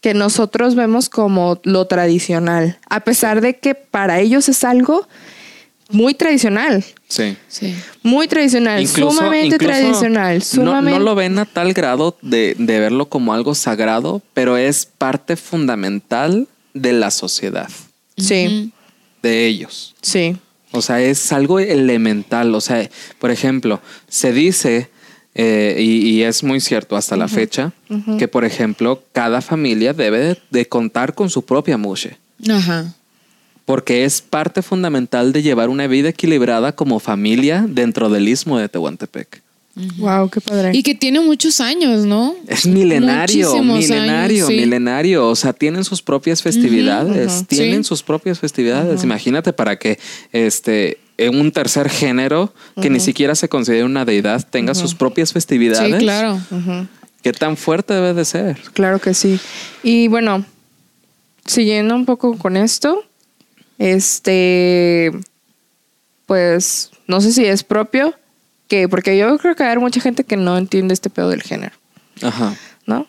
[0.00, 5.08] que nosotros vemos como lo tradicional, a pesar de que para ellos es algo
[5.90, 7.36] muy tradicional, Sí.
[7.48, 7.74] Sí.
[8.02, 10.98] muy tradicional, sumamente incluso tradicional, no- sumamente...
[10.98, 15.36] No, lo ven a tal grado de, de verlo como algo sagrado, pero es parte
[15.36, 17.68] fundamental de la sociedad,
[18.16, 18.72] Sí,
[19.22, 19.94] de ellos.
[20.02, 20.36] sí,
[20.76, 22.54] O sea, es algo elemental.
[22.54, 24.88] O sea, por ejemplo, se dice,
[25.34, 27.72] eh, y, y es muy cierto hasta la fecha,
[28.18, 32.18] que, por ejemplo, cada familia debe de, de contar con su propia mushe.
[32.48, 32.94] Ajá.
[33.64, 38.68] Porque es parte fundamental de llevar una vida equilibrada como familia dentro del istmo de
[38.68, 39.42] Tehuantepec.
[39.98, 40.70] Wow, qué padre.
[40.72, 42.34] Y que tiene muchos años, ¿no?
[42.48, 44.56] Es milenario, Muchísimos milenario, años, sí.
[44.56, 45.28] milenario.
[45.28, 47.88] O sea, tienen sus propias festividades, tienen sí.
[47.88, 49.04] sus propias festividades.
[49.04, 49.98] Imagínate para que
[50.32, 55.32] este en un tercer género que ni siquiera se considere una deidad tenga sus propias
[55.32, 55.98] festividades.
[55.98, 56.40] Sí, claro.
[57.22, 58.58] ¿Qué tan fuerte debe de ser?
[58.72, 59.40] Claro que sí.
[59.82, 60.44] Y bueno,
[61.44, 63.02] siguiendo un poco con esto,
[63.78, 65.10] este,
[66.26, 68.14] pues no sé si es propio,
[68.68, 71.74] que porque yo creo que hay mucha gente que no entiende este pedo del género,
[72.22, 72.54] Ajá.
[72.86, 73.06] ¿no?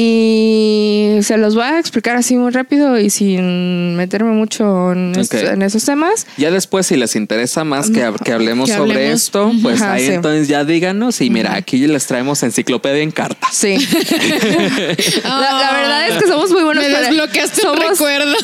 [0.00, 5.84] Y se los voy a explicar así muy rápido y sin meterme mucho en, esos
[5.84, 6.24] temas.
[6.36, 10.06] Ya después, si les interesa más que, que hablemos Que sobre esto, pues Ajá, ahí
[10.06, 10.12] sí.
[10.12, 13.50] entonces ya díganos y mira, aquí les traemos enciclopedia en cartas.
[13.52, 13.76] Sí.
[15.24, 18.36] la, la verdad es que somos muy buenos Me para desbloqueaste un somos, recuerdo.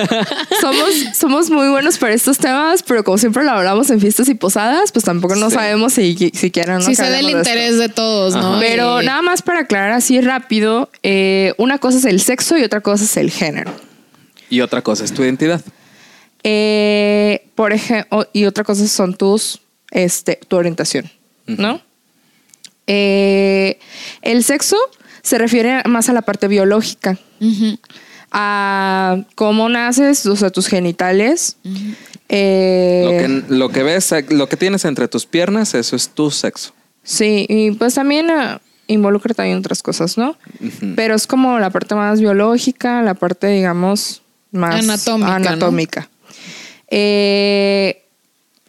[0.60, 4.34] somos, somos muy buenos para estos temas, pero como siempre lo hablamos en fiestas y
[4.34, 5.56] posadas, pues tampoco no Sí.
[5.56, 6.76] sabemos si, si quieren.
[6.76, 6.80] ¿no?
[6.82, 7.50] Sé del hablemos de esto.
[7.50, 8.50] interés de todos, ¿no?
[8.52, 8.60] Ajá.
[8.60, 12.62] Pero Y- nada más para aclarar así rápido, eh, una cosa es el sexo y
[12.62, 13.72] otra cosa es el género.
[14.48, 15.60] Y otra cosa es tu identidad.
[16.42, 19.60] Eh, por ejemplo, y otra cosa son tus,
[19.90, 21.10] este, tu orientación,
[21.46, 21.80] ¿no?
[22.86, 23.78] Eh,
[24.22, 24.76] el sexo
[25.22, 27.18] se refiere más a la parte biológica,
[28.30, 31.56] a cómo naces, o sea, tus genitales.
[32.28, 33.10] eh, Lo
[33.48, 36.72] que, lo que ves, lo que tienes entre tus piernas, eso es tu sexo.
[37.02, 40.36] Sí, y pues también ah, involucra también otras cosas, ¿no?
[40.94, 44.22] Pero es como la parte más biológica, la parte, digamos,
[44.52, 45.34] más Anatómica, ¿no?
[45.34, 46.08] anatómica.
[46.88, 48.02] Eh,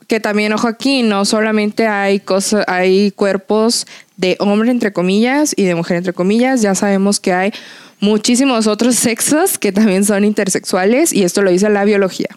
[0.07, 5.65] que también, ojo aquí, no solamente hay cosas, hay cuerpos de hombre entre comillas y
[5.65, 7.51] de mujer entre comillas, ya sabemos que hay
[7.99, 12.29] muchísimos otros sexos que también son intersexuales y esto lo dice la biología.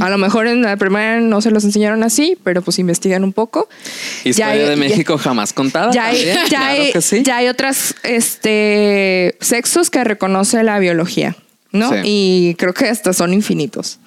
[0.00, 3.32] A lo mejor en la primera no se los enseñaron así, pero pues investigan un
[3.32, 3.68] poco.
[4.24, 5.92] Historia Ya hay- de México jamás contada.
[5.92, 7.22] ya hay, ya claro hay- que sí.
[7.22, 11.36] ya hay otras este, sexos que reconoce la biología,
[11.72, 11.90] ¿no?
[11.90, 11.96] Sí.
[12.04, 13.98] Y creo que hasta son infinitos.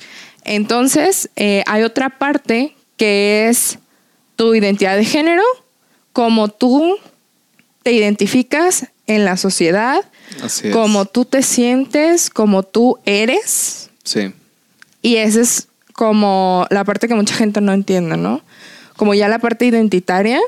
[0.43, 3.79] Entonces, eh, hay otra parte que es
[4.35, 5.43] tu identidad de género,
[6.13, 6.97] como tú
[7.83, 9.99] te identificas en la sociedad,
[10.43, 13.89] Así como tú te sientes, como tú eres.
[14.03, 14.33] Sí.
[15.01, 18.41] Y esa es como la parte que mucha gente no entiende, ¿no?
[18.97, 20.39] Como ya la parte identitaria,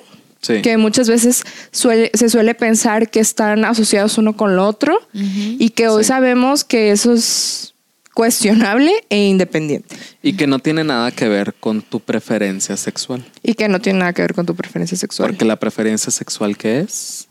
[0.42, 0.62] Sí.
[0.62, 5.72] que muchas veces suele- se suele pensar que están asociados uno con lo otro y
[5.72, 6.10] que hoy Sí.
[6.10, 7.74] sabemos que eso es
[8.14, 13.26] cuestionable e independiente Y que no tiene nada que ver con tu preferencia sexual.
[13.44, 15.30] y que no tiene nada que ver con tu preferencia sexual.
[15.32, 17.28] Porque la preferencia sexual, ¿qué es?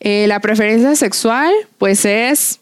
[0.00, 2.60] Eh, la preferencia sexual, pues es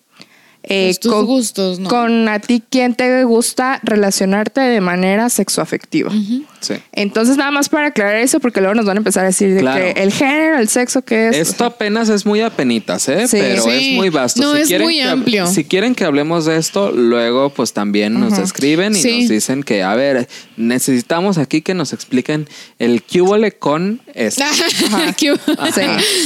[0.63, 1.89] eh, Pues tus gustos, ¿no?
[1.89, 6.13] con a ti quién te gusta relacionarte de manera sexoafectiva.
[6.61, 6.75] Sí.
[6.93, 9.61] Entonces, nada más para aclarar eso, porque luego nos van a empezar a decir de
[9.61, 9.83] Claro.
[9.83, 11.37] que el género, el sexo, ¿qué es?
[11.37, 13.27] Esto apenas es muy apenitas, ¿eh?
[13.27, 13.39] Sí.
[13.41, 13.71] Pero Sí.
[13.71, 14.43] es muy vasto.
[14.43, 15.47] No, es muy que- amplio.
[15.47, 19.21] Si quieren que hablemos de esto, luego pues también nos escriben y Sí.
[19.23, 22.47] nos dicen que, a ver, necesitamos aquí que nos expliquen
[22.79, 24.45] el cúbole con esto.
[24.93, 25.15] Ajá,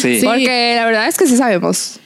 [0.03, 0.19] sí.
[0.19, 0.21] Sí.
[0.25, 2.01] Porque la verdad es que sí sabemos.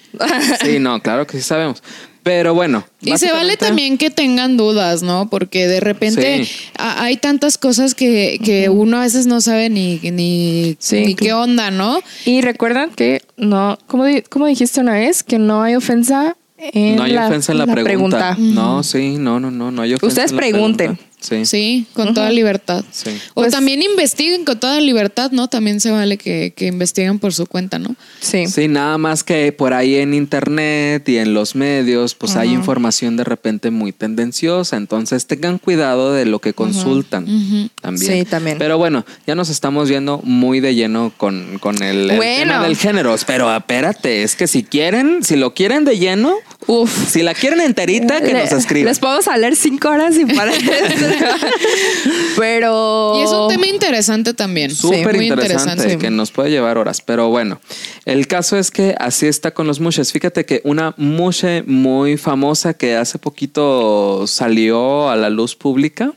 [0.64, 1.82] Sí, no, claro que sí sabemos.
[2.22, 2.84] Pero bueno.
[3.00, 5.28] Y se vale también que tengan dudas, ¿no?
[5.30, 6.50] Porque de repente Sí.
[6.76, 11.14] a- hay tantas cosas que, que uno a veces no sabe ni, ni, Sí, ni
[11.14, 12.00] qué onda, ¿no?
[12.26, 16.96] Y recuerdan que no, como, di- como dijiste una vez, que no hay ofensa en
[16.96, 18.34] No hay la, ofensa en la, pregunta.
[18.38, 20.06] No, sí, no, no, no, no hay ofensa.
[20.08, 20.76] Ustedes en la pregunten.
[20.96, 21.04] pregunta.
[21.20, 21.44] Sí.
[21.46, 22.84] Sí, con toda libertad.
[22.92, 23.10] Sí.
[23.34, 25.48] O Pues- también investiguen con toda libertad, ¿no?
[25.48, 27.96] También se vale que, que investiguen por su cuenta, ¿no?
[28.20, 28.46] Sí.
[28.46, 33.16] Sí, nada más que por ahí en internet y en los medios, pues hay información
[33.16, 34.76] de repente muy tendenciosa.
[34.76, 38.12] Entonces tengan cuidado de lo que consultan también.
[38.12, 38.58] Sí, también.
[38.58, 42.52] Pero bueno, ya nos estamos viendo muy de lleno con, con el, el Bueno.
[42.52, 43.16] tema del género.
[43.26, 46.34] Pero espérate, es que si quieren, si lo quieren de lleno,
[46.68, 47.08] Uf.
[47.10, 48.86] si la quieren enterita, que Le- nos escriban.
[48.88, 50.54] Les podemos leer cinco horas sin parar.
[52.36, 53.14] Pero.
[53.16, 54.70] Y es un tema interesante también.
[54.74, 57.00] Súper muy interesante, que nos puede llevar horas.
[57.00, 57.60] Pero bueno,
[58.04, 60.12] el caso es que así está con los mushes.
[60.12, 66.12] Fíjate que una mushe muy famosa que hace poquito salió a la luz pública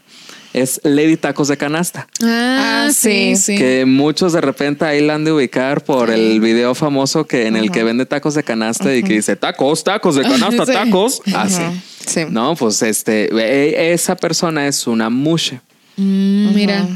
[0.53, 2.07] es Lady Tacos de Canasta.
[2.23, 3.53] Ah, Ah, sí, sí.
[3.53, 3.57] sí.
[3.57, 7.55] Que muchos de repente ahí la han de ubicar por el video famoso que en
[7.55, 10.71] el que vende tacos de canasta y que dice tacos, tacos de canasta, Sí.
[10.73, 11.21] tacos.
[11.35, 11.61] Así.
[12.05, 12.21] Sí.
[12.29, 15.61] No, pues este, e- esa persona es una mushe.
[15.97, 16.87] Mm, Mira,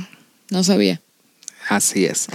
[0.49, 1.01] no sabía.
[1.67, 2.27] Así es.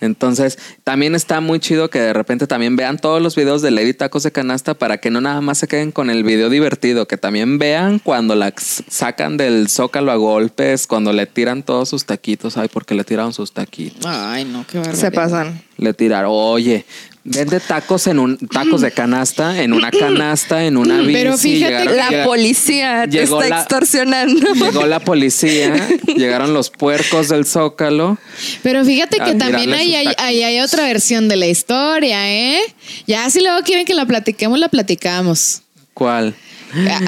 [0.00, 3.92] Entonces, también está muy chido que de repente también vean todos los videos de Lady
[3.92, 7.16] Tacos de Canasta para que no nada más se queden con el video divertido, que
[7.16, 12.56] también vean cuando la sacan del zócalo a golpes, cuando le tiran todos sus taquitos.
[12.56, 14.04] Ay, porque le tiraron sus taquitos.
[14.06, 15.00] Ay, no, qué barbaridad.
[15.00, 15.67] Se pasan.
[15.78, 16.84] Le tiraron, oye,
[17.24, 21.12] vende tacos en un tacos de canasta, en una canasta, en una bici.
[21.12, 24.54] Pero fíjate llegaron- que La policía te llegó está la- extorsionando.
[24.54, 28.18] Llegó la policía, llegaron los puercos del zócalo.
[28.62, 32.60] Pero fíjate que también ahí hay, otra versión de la historia, ¿eh?
[33.06, 35.62] Ya si luego quieren que la platiquemos, la platicamos.
[35.94, 36.34] ¿Cuál?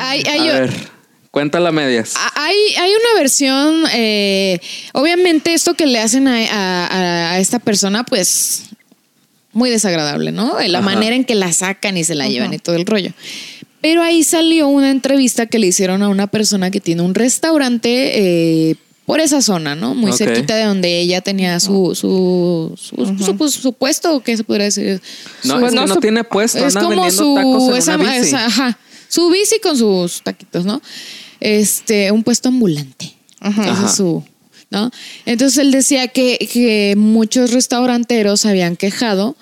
[0.00, 0.70] Hay, hay, A ver,
[1.30, 2.14] cuéntala medias.
[2.34, 4.60] hay, hay una versión, eh,
[4.92, 8.64] obviamente esto que le hacen a, a- a esta persona, pues
[9.52, 10.56] muy desagradable, ¿no?
[10.56, 10.84] De La Ajá.
[10.94, 13.12] manera en que la sacan y se la llevan y todo el rollo.
[13.80, 18.68] Pero ahí salió una entrevista que le hicieron a una persona que tiene un restaurante
[18.70, 18.76] eh,
[19.06, 19.94] por esa zona, ¿no?
[19.94, 20.18] Muy Ok.
[20.18, 25.00] cerquita de donde ella tenía su, su, su, su- su puesto, ¿qué se podría decir?
[25.44, 28.12] No, Su- es que no su- tiene puesto, es como su, tacos en esa- una
[28.12, 28.26] bici.
[28.28, 28.78] esa- ajá,
[29.10, 30.80] su bici con sus taquitos, ¿no?
[31.40, 33.06] Este, un puesto ambulante.
[33.40, 33.86] Ese Ajá.
[33.86, 34.22] es su,
[34.70, 34.90] ¿no?
[35.26, 39.36] Entonces él decía que, que muchos restauranteros habían quejado.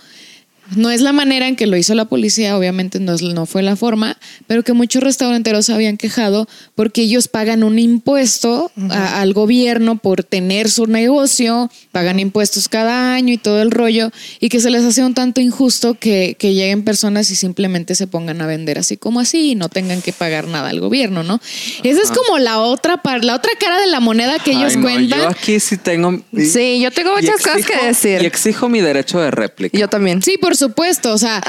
[0.77, 3.63] No es la manera en que lo hizo la policía, obviamente no, es- no fue
[3.63, 4.17] la forma,
[4.47, 9.97] pero que muchos restauranteros se habían quejado porque ellos pagan un impuesto a- al gobierno
[9.99, 14.11] por tener su negocio, pagan impuestos cada año y todo el rollo,
[14.41, 18.07] y que se les hace un tanto injusto que, que lleguen personas y simplemente se
[18.07, 21.41] pongan a vender así como así y no tengan que pagar nada al gobierno, ¿no?
[21.83, 24.77] Esa es como la otra, par- la otra cara de la moneda que ellos Ay,
[24.77, 25.21] no, cuentan.
[25.21, 26.21] yo aquí sí tengo.
[26.37, 28.23] Sí, yo tengo muchas cosas que decir.
[28.23, 29.79] Y exijo mi derecho de réplica.
[29.79, 30.23] Yo también.
[30.23, 31.41] Sí, por supuesto, o sea,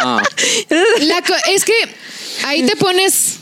[0.00, 0.20] No,
[1.00, 1.72] la co- es que
[2.46, 3.36] ahí te pones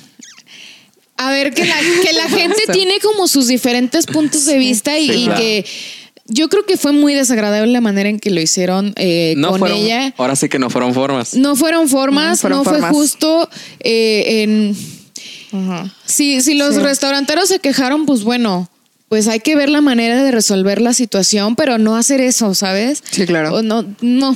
[1.17, 5.09] a ver que la, que la gente tiene como sus diferentes puntos de vista y,
[5.09, 5.41] sí, y claro.
[5.41, 5.65] que
[6.27, 9.59] yo creo que fue muy desagradable la manera en que lo hicieron eh, no con
[9.61, 10.15] fueron, ella.
[10.17, 11.35] Ahora sí que no fueron formas.
[11.35, 13.51] No fueron formas, No fueron no fue justo.
[13.81, 14.77] eh, en,
[16.07, 16.81] si, si los Sí.
[16.81, 18.71] restauranteros se quejaron, pues bueno,
[19.13, 23.05] pues hay que ver la manera de resolver la situación, pero no hacer eso, ¿sabes?
[23.11, 23.57] Sí, claro.
[23.57, 24.35] O no, no.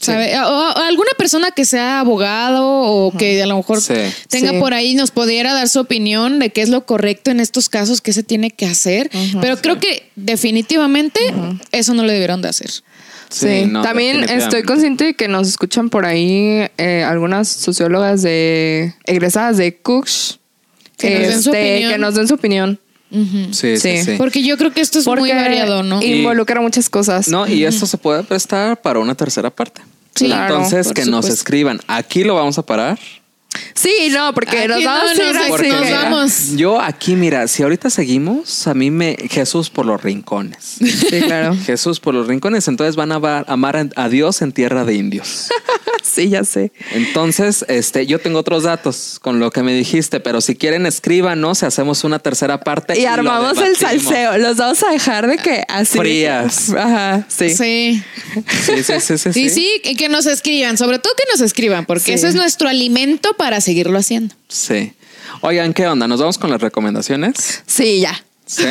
[0.00, 0.34] ¿sabe?
[0.40, 3.92] O, o alguna persona que sea abogado o que a lo mejor Sí.
[4.30, 4.58] tenga Sí.
[4.60, 8.00] por ahí nos pudiera dar su opinión de qué es lo correcto en estos casos,
[8.00, 9.10] qué se tiene que hacer.
[9.42, 11.20] Pero creo que definitivamente
[11.70, 12.70] eso no lo debieron de hacer.
[13.28, 18.94] Sí, no, también estoy consciente de que nos escuchan por ahí eh, algunas sociólogas de
[19.04, 20.38] egresadas de Cooks
[20.96, 21.92] Que nos den su opinión.
[21.92, 22.80] que nos den su opinión.
[23.52, 24.04] Sí, sí, Sí.
[24.04, 24.10] sí.
[24.18, 26.02] Porque yo creo que esto es muy variado, ¿no?
[26.02, 27.28] Involucra muchas cosas.
[27.28, 29.80] No, y esto se puede prestar para una tercera parte.
[30.14, 31.32] Sí, Entonces, que nos supuesto.
[31.34, 31.80] escriban.
[31.88, 32.98] Aquí lo vamos a parar.
[33.74, 36.56] Sí, no, porque Aquí nos no, vamos a no, porque nos vamos.
[36.56, 40.76] Yo aquí, mira, si ahorita seguimos, a mí me Jesús por los rincones.
[40.78, 41.56] Sí, claro.
[41.66, 45.48] Jesús por los rincones, entonces van a amar a- Dios en tierra de indios.
[46.02, 46.72] sí, ya sé.
[46.92, 51.62] Entonces, este, yo tengo otros datos con lo que me dijiste, pero si quieren escríbanos,
[51.62, 54.38] hacemos una tercera parte Y armamos el salseo.
[54.38, 55.98] Los vamos a dejar de que así.
[55.98, 56.70] Frías.
[56.70, 57.50] Ajá, sí.
[57.54, 58.02] Sí.
[58.64, 59.32] Sí, sí, sí, sí.
[59.32, 62.12] Sí, sí, y que nos escriban, sobre todo que nos escriban, porque Sí.
[62.12, 64.34] eso es nuestro alimento para seguirlo haciendo.
[64.48, 64.92] Sí.
[65.40, 66.06] Oigan, ¿qué onda?
[66.06, 67.62] ¿Nos vamos con las recomendaciones?
[67.66, 68.24] Sí, ya.
[68.46, 68.64] Sí.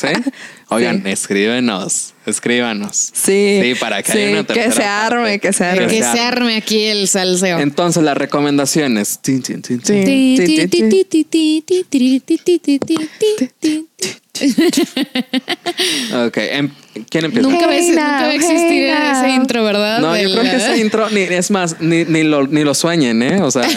[0.00, 0.08] ¿Sí?
[0.68, 2.13] Oigan, escríbenos.
[2.26, 3.10] Escríbanos.
[3.12, 3.60] Sí.
[3.62, 5.86] Sí, para que sí, haya una Que se arme, que se arme.
[5.86, 7.58] Que se arme aquí el salseo.
[7.58, 9.20] Entonces, las recomendaciones.
[16.26, 16.38] ok,
[17.08, 17.48] ¿quién empieza?
[17.48, 20.00] Nunca, va nunca a existir ese intro, ¿verdad?
[20.00, 23.22] No, yo creo que ese intro, ni, es más, ni, ni, lo, ni lo sueñen,
[23.22, 23.40] ¿eh?
[23.42, 23.76] O sea, el,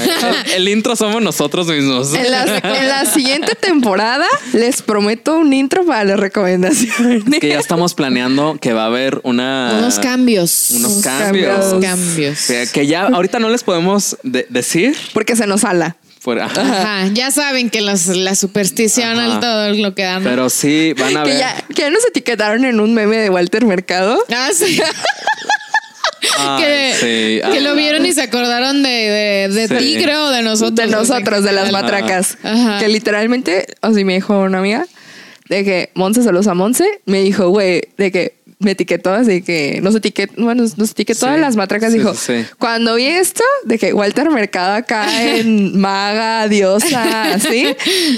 [0.56, 2.12] el intro somos nosotros mismos.
[2.14, 7.24] En la, en la, siguiente temporada les prometo un intro para las recomendaciones.
[7.32, 9.76] Es que ya estamos planeando que va a haber una...
[9.80, 10.72] Unos cambios.
[10.72, 11.76] Unos Unos cambios.
[11.82, 12.46] cambios.
[12.48, 14.96] Que, que ya ahorita no les podemos de- decir.
[15.14, 15.96] Porque se nos sala.
[16.20, 16.46] Fuera.
[16.46, 20.24] Ajá, ya saben que los- la superstición al todo lo que dan.
[20.24, 21.40] Pero sí, van a Que ver.
[21.40, 24.18] ya, que ya nos etiquetaron en un meme de Walter Mercado.
[24.34, 24.80] Ah, sí.
[26.40, 26.94] Ay, que,
[27.44, 27.52] sí.
[27.54, 29.76] que lo Ah, vieron y se acordaron de, de, de Sí.
[29.96, 30.76] ti, creo, o de nosotros.
[30.76, 32.38] De nosotros, de las matracas.
[32.44, 32.80] Ajá.
[32.80, 34.86] Que literalmente, así me dijo una amiga,
[35.50, 39.80] de que Monse saludos a Monse, me dijo, güey, de que me etiquetó así que
[39.84, 41.32] nos etiquetó, bueno, nos etiquetó Sí.
[41.32, 41.92] a las matracas.
[41.92, 45.06] Sí, dijo, sí, cuando vi esto, de que Walter Mercado acá
[45.38, 47.68] en maga, diosa, así,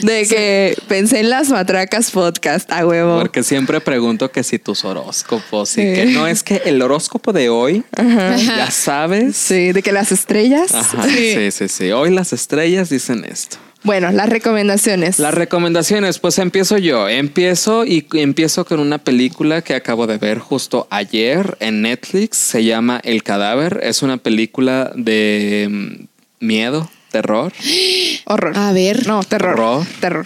[0.02, 3.20] de que pensé en las matracas podcast a huevo.
[3.20, 7.50] Porque siempre pregunto que si tus horóscopos y que no es que el horóscopo de
[7.50, 9.36] hoy, ya sabes.
[9.36, 10.74] Sí, de que las estrellas.
[10.74, 11.92] Ajá, sí, sí, sí.
[11.92, 13.58] Hoy las estrellas dicen esto.
[13.84, 15.20] Bueno, las recomendaciones.
[15.20, 17.08] Las recomendaciones, pues empiezo yo.
[17.08, 22.38] Empiezo y empiezo con una película que acabo de ver justo ayer en Netflix.
[22.38, 23.80] Se llama El Cadáver.
[23.84, 27.54] Es una película de mm, miedo, terror.
[28.26, 28.58] Horror.
[28.58, 29.08] A ver.
[29.08, 29.54] No, terror.
[29.60, 29.86] Horror.
[30.02, 30.26] Terror.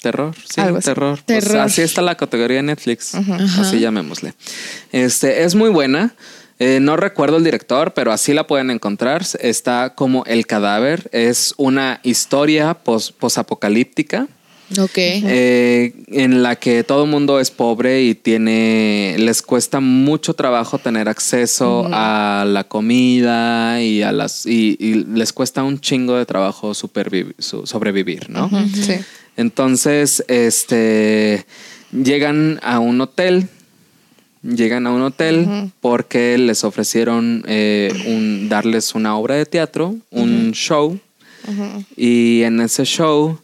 [0.00, 0.84] Terror, sí, Algo así.
[0.84, 1.18] terror.
[1.26, 1.60] Pues Terror.
[1.62, 3.14] así está la categoría de Netflix.
[3.16, 4.32] Así llamémosle.
[4.92, 6.14] Este es muy buena.
[6.60, 9.24] Eh, no recuerdo el director, pero así la pueden encontrar.
[9.40, 11.08] Está como El Cadáver.
[11.12, 14.26] Es una historia pos- posapocalíptica.
[14.78, 14.98] Ok.
[14.98, 20.78] eh, en la que todo el mundo es pobre y tiene les cuesta mucho trabajo
[20.78, 26.26] tener acceso a la comida y a las y, y les cuesta un chingo de
[26.26, 28.50] trabajo sobrevivir, ¿no?
[28.74, 28.96] Sí.
[29.38, 31.46] Entonces, este
[31.90, 33.48] llegan a un hotel.
[34.48, 40.52] Llegan a un hotel porque les ofrecieron eh, un, darles una obra de teatro, un
[40.52, 40.98] show.
[41.96, 43.38] Y en ese show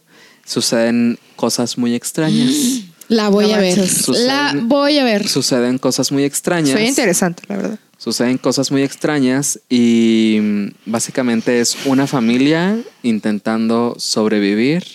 [0.45, 2.53] suceden cosas muy extrañas.
[3.07, 3.77] La voy No a ver.
[4.07, 5.27] La voy a ver.
[5.27, 6.71] Suceden cosas muy extrañas.
[6.71, 7.79] Soy interesante, la verdad.
[7.97, 14.85] Suceden cosas muy extrañas y mm, básicamente es una familia intentando sobrevivir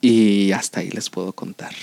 [0.00, 1.74] y hasta ahí les puedo contar.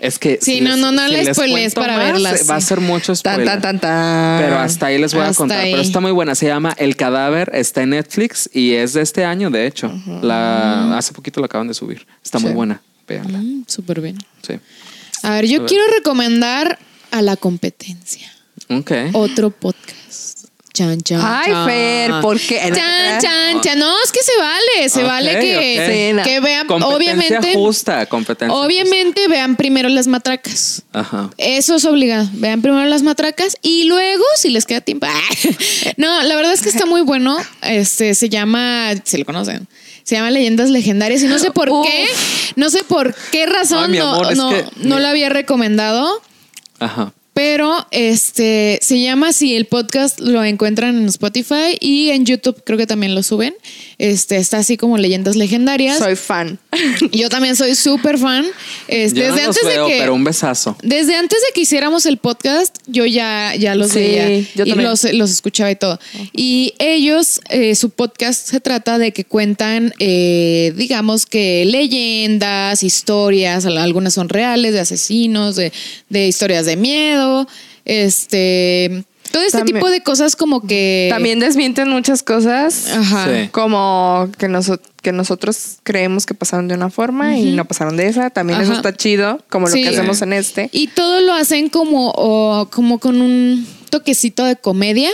[0.00, 2.60] Es que Sí, si no, no, no si le les spoilees para verla, Va a
[2.60, 3.44] ser mucho spoiler.
[3.44, 4.40] tan, tan, tan.
[4.40, 5.58] Pero hasta ahí les voy a contar.
[5.58, 5.72] ahí.
[5.72, 6.34] Pero está muy buena.
[6.36, 7.50] Se llama El Cadáver.
[7.52, 9.92] Está en Netflix y es de este año, de hecho.
[10.22, 12.06] La, hace poquito la acaban de subir.
[12.24, 12.80] Está muy buena.
[13.08, 13.38] Véanla.
[13.38, 14.18] Mm, Súper bien.
[14.46, 14.54] Sí.
[15.24, 15.68] A ver, yo A ver.
[15.68, 16.78] quiero recomendar
[17.10, 18.30] a la competencia.
[18.68, 18.92] Ok.
[19.14, 20.37] Otro podcast.
[20.78, 21.20] Chan, chan.
[21.20, 21.66] Ay, chan.
[21.66, 22.56] Fer, ¿por qué?
[22.72, 23.78] Chan, chan, chan.
[23.80, 24.88] No, es que se vale.
[24.88, 26.68] Se vale que, que vean.
[26.68, 27.54] Competencia Obviamente.
[27.54, 28.06] justa.
[28.06, 30.82] Competencia Obviamente vean primero las matracas.
[30.92, 31.30] Ajá.
[31.36, 32.28] Eso es obligado.
[32.34, 35.08] Vean primero las matracas y luego, si les queda tiempo.
[35.96, 37.36] No, la verdad es que está muy bueno.
[37.62, 39.66] Este se llama, se lo conocen.
[40.04, 41.84] Se llama Leyendas Legendarias y no sé por Uf.
[41.86, 42.06] qué,
[42.56, 46.22] no sé por qué razón Ay, no, no, que- no lo había recomendado.
[46.78, 47.12] Ajá.
[47.38, 52.76] Pero este se llama así, el podcast lo encuentran en Spotify y en YouTube creo
[52.76, 53.54] que también lo suben.
[53.98, 55.98] Este está así como leyendas legendarias.
[55.98, 56.58] Soy fan.
[57.12, 58.44] Yo también soy súper fan.
[58.88, 60.76] Este, Yo no desde los antes veo, de que pero un besazo.
[60.82, 64.70] desde antes de que hiciéramos el podcast, yo ya, ya los Sí, veía yo y
[64.70, 64.82] también.
[64.82, 66.00] los, los escuchaba y todo.
[66.32, 73.64] Y ellos, eh, su podcast se trata de que cuentan, eh, digamos que leyendas, historias,
[73.64, 75.72] al- algunas son reales, de asesinos, de,
[76.08, 77.27] de historias de miedo,
[77.84, 81.08] este, todo este También- tipo de cosas como que...
[81.10, 82.86] También desmienten muchas cosas.
[82.92, 83.26] Ajá.
[83.26, 83.48] Sí.
[83.50, 88.08] Como que, noso- que nosotros creemos que pasaron de una forma y no pasaron de
[88.08, 88.30] esa.
[88.30, 90.68] También eso está chido, como lo que hacemos en este.
[90.72, 95.10] Y todo lo hacen como, o como con un toquecito de comedia,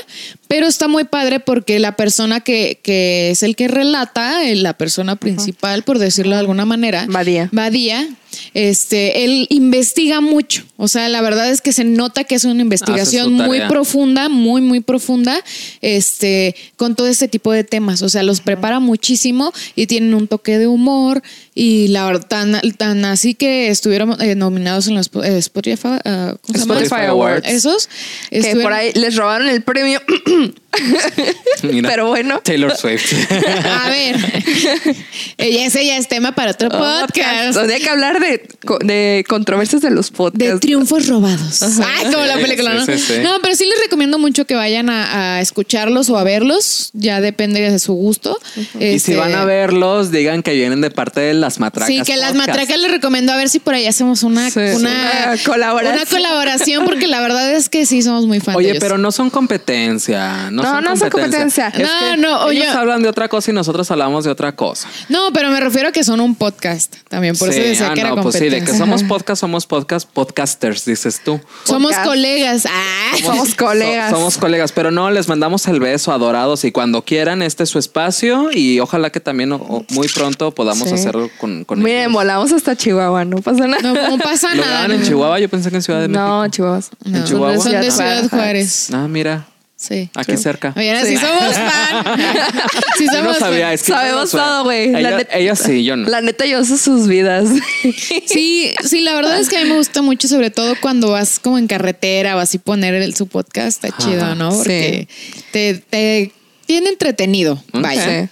[0.48, 5.16] pero está muy padre porque la persona que, que es el que relata, la persona
[5.16, 7.48] principal, por decirlo de alguna manera, Badía.
[7.52, 8.08] Badía,
[8.52, 10.64] este, él investiga mucho.
[10.76, 14.28] O sea, la verdad es que se nota que es una investigación su muy profunda,
[14.28, 15.42] muy, muy profunda,
[15.80, 18.02] este, con todo este tipo de temas.
[18.02, 21.22] O sea, los prepara muchísimo y tienen un toque de humor
[21.54, 26.38] y la verdad, tan, tan así que estuvieron eh, nominados en los eh, Spotify, ¿cómo
[26.52, 26.74] se llama?
[26.80, 27.48] Spotify Awards.
[27.48, 27.88] Esos.
[28.30, 30.00] Que estuvieron- por ahí les robaron el premio.
[31.62, 32.40] Mira, Pero bueno.
[32.42, 33.12] Taylor Swift.
[33.64, 34.16] A ver,
[35.38, 37.56] ella ese ya es tema para otro podcast.
[37.56, 40.54] Habría que hablar de, co- de controversias de los podcasts.
[40.54, 41.62] De triunfos robados.
[41.62, 42.98] Ay, como la película, sí, ¿no?
[42.98, 43.12] sí, sí.
[43.22, 46.90] No, pero sí les recomiendo mucho que vayan a, a escucharlos o a verlos.
[46.92, 48.38] Ya depende de su gusto.
[48.56, 51.88] Y si Este, van a verlos, digan que vienen de parte de las matracas.
[51.88, 54.60] Sí, que las matracas les recomiendo a ver si por ahí hacemos una, Sí.
[54.60, 55.94] una, Una colaboración.
[56.02, 58.56] una colaboración, porque la verdad es que sí somos muy fans.
[58.56, 58.80] de Oye, ellos.
[58.80, 60.50] pero no son competencia.
[60.50, 61.68] No, No, son no son competencia.
[61.68, 62.62] Es No, que no, oye.
[62.64, 64.88] Ellos hablan de otra cosa y nosotros hablamos de otra cosa.
[65.08, 67.36] No, pero me refiero a que son un podcast también.
[67.36, 68.72] Por Sí, eso decía ah, que era no, pues sí, de competencia.
[68.72, 71.40] que somos podcast, somos podcast, podcasters, dices tú.
[71.64, 72.66] Somos colegas.
[72.70, 73.16] Ah.
[73.22, 74.10] Somos colegas.
[74.10, 77.70] So- somos colegas, pero no, les mandamos el beso, adorados, y cuando quieran, este es
[77.70, 79.48] su espacio, y ojalá que también
[79.90, 80.94] muy pronto podamos Sí.
[80.94, 82.12] hacerlo con, con Miren, ellos.
[82.12, 83.82] volamos hasta Chihuahua, no pasa nada.
[83.82, 84.94] No, no pasa ¿Lo nada.
[84.94, 85.02] en.
[85.02, 85.38] Chihuahua?
[85.40, 86.54] Yo pensé que en Ciudad de No, México.
[86.56, 86.80] Chihuahua.
[87.04, 87.56] No, ¿En Chihuahua?
[87.62, 88.88] Son de Ciudad Ciudad Juárez.
[88.92, 89.46] Ah, mira,
[89.76, 90.08] Sí.
[90.14, 90.72] aquí cerca.
[90.76, 91.08] Oye, sí.
[91.08, 91.16] Sí.
[91.18, 92.04] somos fan.
[92.96, 94.90] sí Yo somos no sabía, es que Sabemos no todo, güey.
[94.92, 96.08] La Ella, neta- ella sí, yo no.
[96.08, 97.48] La neta, yo sé sus vidas.
[98.26, 101.38] Sí, sí, la verdad es que a mí me gusta mucho, sobre todo cuando vas
[101.38, 104.50] como en carretera o así poner el, su podcast, está chido, ¿no?
[104.50, 105.06] Porque
[105.52, 106.32] te, te
[106.66, 107.54] tiene entretenido.
[107.72, 107.82] Ok.
[107.82, 108.30] Vaya.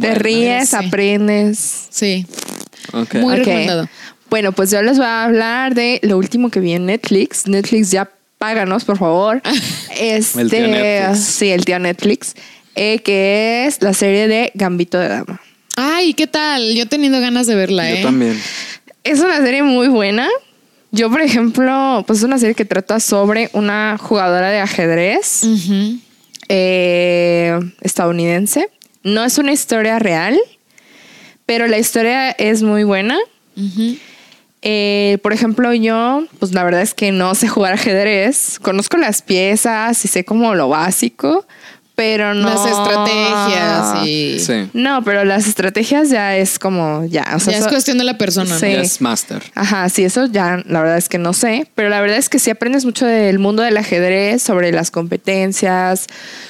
[0.00, 0.14] Te Bueno.
[0.20, 0.76] ríes, Sí.
[0.76, 1.86] aprendes.
[1.90, 2.26] Sí.
[2.92, 3.14] Ok.
[3.16, 3.38] Muy Ok.
[3.40, 3.88] recomendado.
[4.30, 7.46] Bueno, pues yo les voy a hablar de lo último que vi en Netflix.
[7.46, 9.40] Netflix ya páganos, por favor.
[9.98, 11.24] Este, El tío Netflix.
[11.24, 12.34] Sí, el tío Netflix.
[12.74, 15.40] eh, que es la serie de Gambito de Dama.
[15.76, 16.74] Ay, ¿qué tal?
[16.74, 17.96] Yo he tenido ganas de verla, ¿eh?
[17.98, 18.38] Yo también.
[19.04, 20.28] Es una serie muy buena.
[20.92, 25.42] Yo, por ejemplo, pues es una serie que trata sobre una jugadora de ajedrez
[26.48, 28.68] eh, estadounidense.
[29.06, 30.36] No es una historia real,
[31.46, 33.16] pero la historia es muy buena.
[34.62, 38.58] Eh, por ejemplo, yo, pues la verdad es que no sé jugar ajedrez.
[38.58, 41.46] Conozco las piezas y sé como lo básico,
[41.96, 42.48] pero no.
[42.48, 44.38] Las estrategias y...
[44.38, 44.68] Sí.
[44.74, 47.24] No, pero las estrategias ya es como, ya.
[47.34, 48.56] O sea, ya es eso- cuestión de la persona.
[48.58, 48.66] Sí.
[48.70, 49.42] Ya es master.
[49.54, 52.38] Ajá, sí, eso ya la verdad es que no sé, pero la verdad es que
[52.38, 56.06] sí aprendes mucho del mundo del ajedrez, sobre las competencias,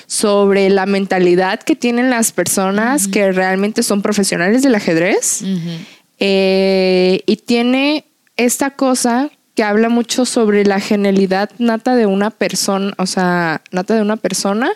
[0.06, 5.42] sobre la mentalidad que tienen las personas que realmente son profesionales del ajedrez.
[5.42, 5.70] Ujú.
[6.18, 8.04] Eh, y tiene
[8.36, 13.94] esta cosa que habla mucho sobre la genialidad nata de una persona, o sea, nata
[13.94, 14.70] de una persona,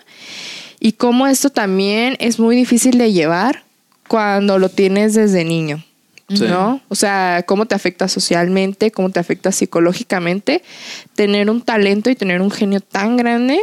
[0.81, 3.63] y cómo esto también es muy difícil de llevar
[4.09, 5.85] cuando lo tienes desde niño.
[6.29, 6.45] Sí.
[6.47, 6.81] ¿No?
[6.89, 10.63] O sea, cómo te afecta socialmente, cómo te afecta psicológicamente,
[11.17, 13.61] tener un talento y tener un genio tan grande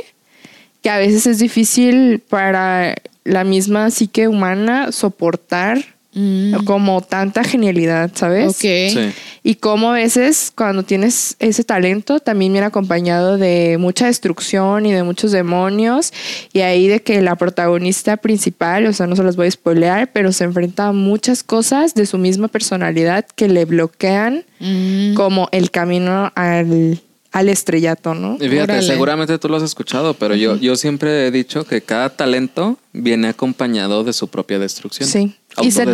[0.82, 6.64] que a veces es difícil para la misma psique humana soportar Mm.
[6.66, 8.50] como tanta genialidad, ¿sabes?
[8.50, 8.58] Ok.
[8.60, 9.12] Sí.
[9.44, 14.92] Y cómo a veces cuando tienes ese talento también viene acompañado de mucha destrucción y
[14.92, 16.12] de muchos demonios
[16.52, 20.12] y ahí de que la protagonista principal, o sea, no se las voy a spoilear,
[20.12, 25.14] pero se enfrenta a muchas cosas de su misma personalidad que le bloquean Mm.
[25.14, 27.00] como el camino al,
[27.32, 28.38] al estrellato, ¿no?
[28.42, 28.82] Y fíjate, Órale.
[28.82, 33.28] seguramente tú lo has escuchado, pero yo, yo siempre he dicho que cada talento viene
[33.28, 35.08] acompañado de su propia destrucción.
[35.08, 35.36] Sí.
[35.62, 35.86] Y se-.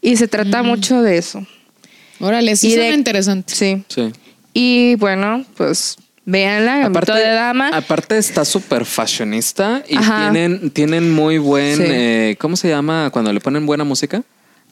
[0.00, 1.46] Y se trata mucho de eso.
[2.20, 3.54] Órale, sí de- interesante.
[3.54, 3.82] Sí.
[3.88, 4.12] Sí.
[4.54, 7.70] Y bueno, pues véanla, Gambito de Dama.
[7.72, 10.30] aparte está súper fashionista y Ajá.
[10.30, 11.82] tienen, tienen muy buen, Sí.
[11.86, 14.22] eh, ¿cómo se llama cuando le ponen buena música?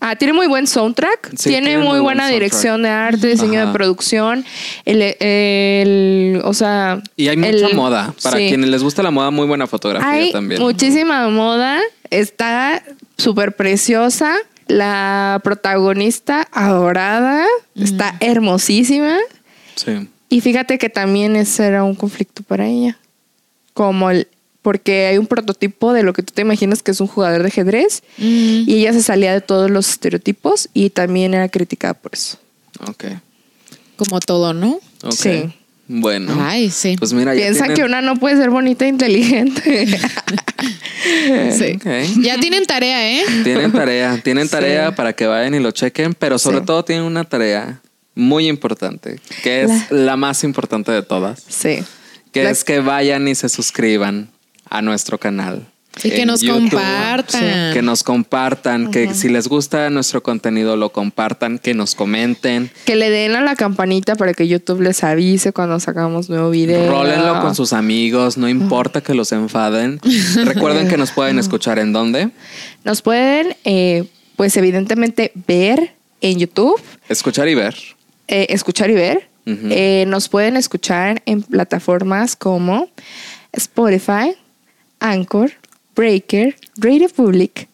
[0.03, 3.27] Ah, tiene muy buen soundtrack, Sí, tiene tiene muy, muy buen buena dirección de arte,
[3.27, 3.67] diseño Ajá.
[3.69, 4.45] de producción,
[4.87, 7.03] el, el- o sea...
[7.17, 8.15] Y hay mucha el- moda.
[8.23, 8.49] Para sí.
[8.49, 10.61] quienes les gusta la moda, muy buena fotografía Hay también.
[10.63, 11.81] muchísima moda,
[12.11, 12.83] está
[13.19, 14.37] súper preciosa,
[14.69, 17.45] la protagonista adorada,
[17.75, 19.19] está hermosísima
[19.75, 20.09] Sí.
[20.29, 22.97] y fíjate que también ese era un conflicto para ella,
[23.75, 24.29] como el...
[24.63, 27.49] Porque hay un prototipo de lo que tú te imaginas que es un jugador de
[27.49, 28.69] ajedrez Mm.
[28.69, 32.39] y ella se salía de todos los estereotipos y también era criticada por eso.
[32.87, 33.05] Ok.
[33.97, 34.81] Como todo, ¿no?
[35.03, 35.13] Ok.
[35.15, 35.53] Sí.
[35.89, 36.37] Bueno.
[36.41, 36.95] Ay, sí.
[36.99, 39.87] Pues mira, ya Piensan tienen- que una no puede ser bonita e inteligente.
[41.53, 41.79] Sí.
[42.21, 43.25] Ya tienen tarea, ¿eh?
[43.43, 44.51] Tienen tarea, tienen Sí.
[44.51, 46.65] tarea para que vayan y lo chequen, pero sobre Sí.
[46.67, 47.81] todo tienen una tarea
[48.15, 51.83] muy importante, que es la, más importante de todas, sí.
[52.33, 54.29] que La- es que vayan y se suscriban
[54.71, 55.67] a nuestro canal.
[56.05, 56.71] Y que nos YouTube.
[56.71, 57.73] compartan.
[57.75, 62.71] Que nos compartan, que si les gusta nuestro contenido lo compartan, que nos comenten.
[62.87, 66.91] Que le den a la campanita para que YouTube les avise cuando sacamos nuevo video.
[66.91, 70.01] Rólenlo con sus amigos, no importa que los enfaden.
[70.45, 72.31] Recuerden que nos pueden escuchar en dónde.
[72.85, 74.05] Nos pueden, eh,
[74.37, 77.75] pues evidentemente ver en YouTube, Escuchar y ver.
[78.29, 79.29] eh, escuchar y ver.
[79.47, 82.89] Eh, nos pueden escuchar en plataformas como
[83.53, 84.37] Spotify,
[85.01, 85.53] Anchor,
[85.97, 87.69] Breaker, Radio Public,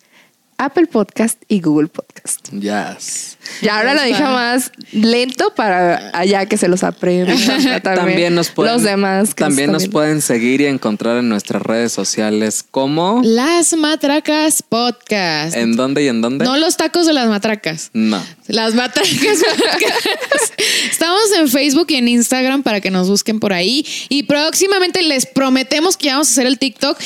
[0.59, 2.48] Apple Podcast y Google Podcast.
[2.51, 3.36] Yes.
[3.61, 7.36] Y ahora lo dije más lento para allá que se los aprendan.
[7.36, 9.35] También, También nos pueden, los demás.
[9.35, 15.55] que también nos pueden seguir y encontrar en nuestras redes sociales como Las Matracas Podcast.
[15.55, 16.44] ¿En dónde y en dónde?
[16.44, 17.90] No los tacos de las matracas.
[17.93, 18.23] No.
[18.48, 19.10] Las matracas.
[20.90, 23.85] Estamos en Facebook y en Instagram para que nos busquen por ahí.
[24.09, 26.98] Y próximamente les prometemos que vamos a hacer el TikTok.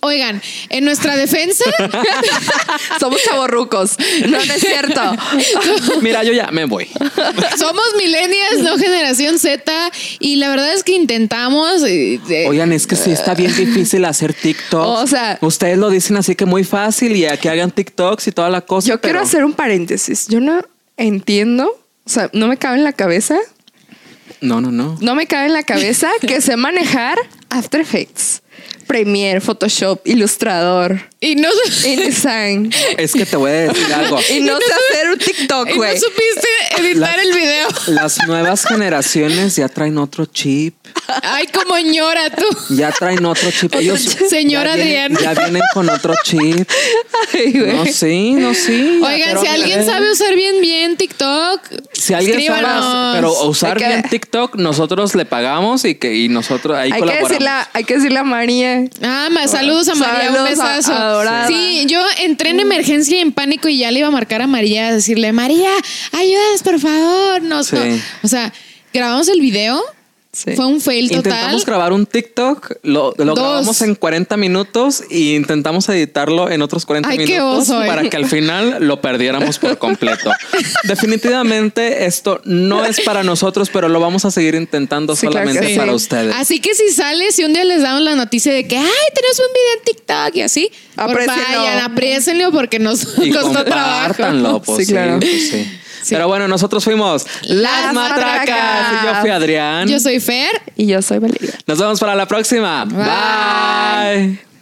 [0.00, 0.40] Oigan,
[0.70, 1.64] en nuestra defensa,
[3.00, 3.96] Somos chavorrucos.
[4.28, 5.00] No, no es cierto.
[6.00, 6.88] Mira, yo ya me voy.
[7.58, 9.90] somos millennials, no generación Z.
[10.20, 11.82] Y la verdad es que intentamos.
[11.84, 14.86] eh, eh, Oigan, es que sí está bien difícil hacer TikTok.
[14.86, 18.32] O sea- ustedes lo dicen así que muy fácil y a que hagan TikToks y
[18.32, 18.88] toda la cosa.
[18.88, 20.26] Yo quiero hacer un paréntesis.
[20.28, 20.62] Yo no
[20.96, 21.68] entiendo,
[22.04, 23.36] o sea, no me cabe en la cabeza,
[24.40, 24.96] No, no, no.
[25.00, 27.18] no me cabe en la cabeza que sé manejar
[27.50, 28.42] After Effects,
[28.84, 31.48] Premiere, Photoshop, Ilustrador, y no,
[31.84, 32.70] InDesign.
[32.98, 34.18] Es que te voy a decir algo.
[34.30, 35.98] Y no sé hacer un TikTok, y no güey.
[35.98, 36.48] supiste
[36.78, 37.68] editar Las- el video.
[37.88, 40.74] Las nuevas generaciones ya traen otro chip.
[41.22, 42.44] Ay, como ñora tú.
[42.74, 43.74] Ya traen otro chip.
[43.74, 45.34] Ellos Señora ya vienen, Adriana.
[45.34, 46.68] ya vienen con otro chip.
[47.32, 47.72] Ay, güey.
[47.72, 49.00] No, sí, no, sí.
[49.02, 51.60] Oigan, si alguien sabe usar bien bien TikTok,
[51.92, 56.76] Si alguien sabe, pero usar que- bien TikTok, nosotros le pagamos y que y nosotros
[56.76, 57.28] ahí hay, que colaboramos.
[57.30, 58.73] decirle, a- hay que decirle a María.
[59.02, 60.92] Ah, ma- saludos a María, un Saludos besazo.
[60.92, 61.46] adorada.
[61.48, 64.46] Sí, yo entré en emergencia y en pánico y ya le iba a marcar a
[64.46, 65.70] María a decirle, María,
[66.12, 67.42] ayudas, por favor.
[67.42, 67.76] No, Sí.
[67.76, 67.98] no.
[68.22, 68.52] O sea,
[68.92, 69.82] grabamos el video,
[70.34, 70.56] Sí.
[70.56, 71.18] fue un fail total.
[71.32, 77.08] Intentamos grabar un TikTok, lo, grabamos en 40 minutos y intentamos editarlo en otros 40
[77.08, 77.86] Ay, qué minutos oso, eh.
[77.86, 80.30] para que al final lo perdiéramos por completo.
[80.84, 85.52] Definitivamente esto no es para nosotros, pero lo vamos a seguir intentando Sí, claro que
[85.52, 85.78] solamente sí.
[85.78, 86.34] para ustedes.
[86.34, 88.84] Así que si sale, si un día les damos la noticia de que, ay,
[89.14, 91.58] tenemos un video en TikTok y así, por Apriécenlo.
[91.58, 94.62] vayan, apriécenlo porque nos y costó trabajo.
[94.64, 95.20] pues Sí, sí, claro.
[95.20, 95.66] pues sí.
[96.04, 96.14] Sí.
[96.14, 98.46] Pero bueno, nosotros fuimos Las Matracas.
[98.46, 99.02] Matracas.
[99.02, 99.88] Y yo fui Adrián.
[99.88, 100.50] Yo soy Fer.
[100.76, 101.54] Y yo soy Valeria.
[101.66, 102.84] Nos vemos para la próxima.
[102.84, 104.26] Bye.
[104.26, 104.53] Bye.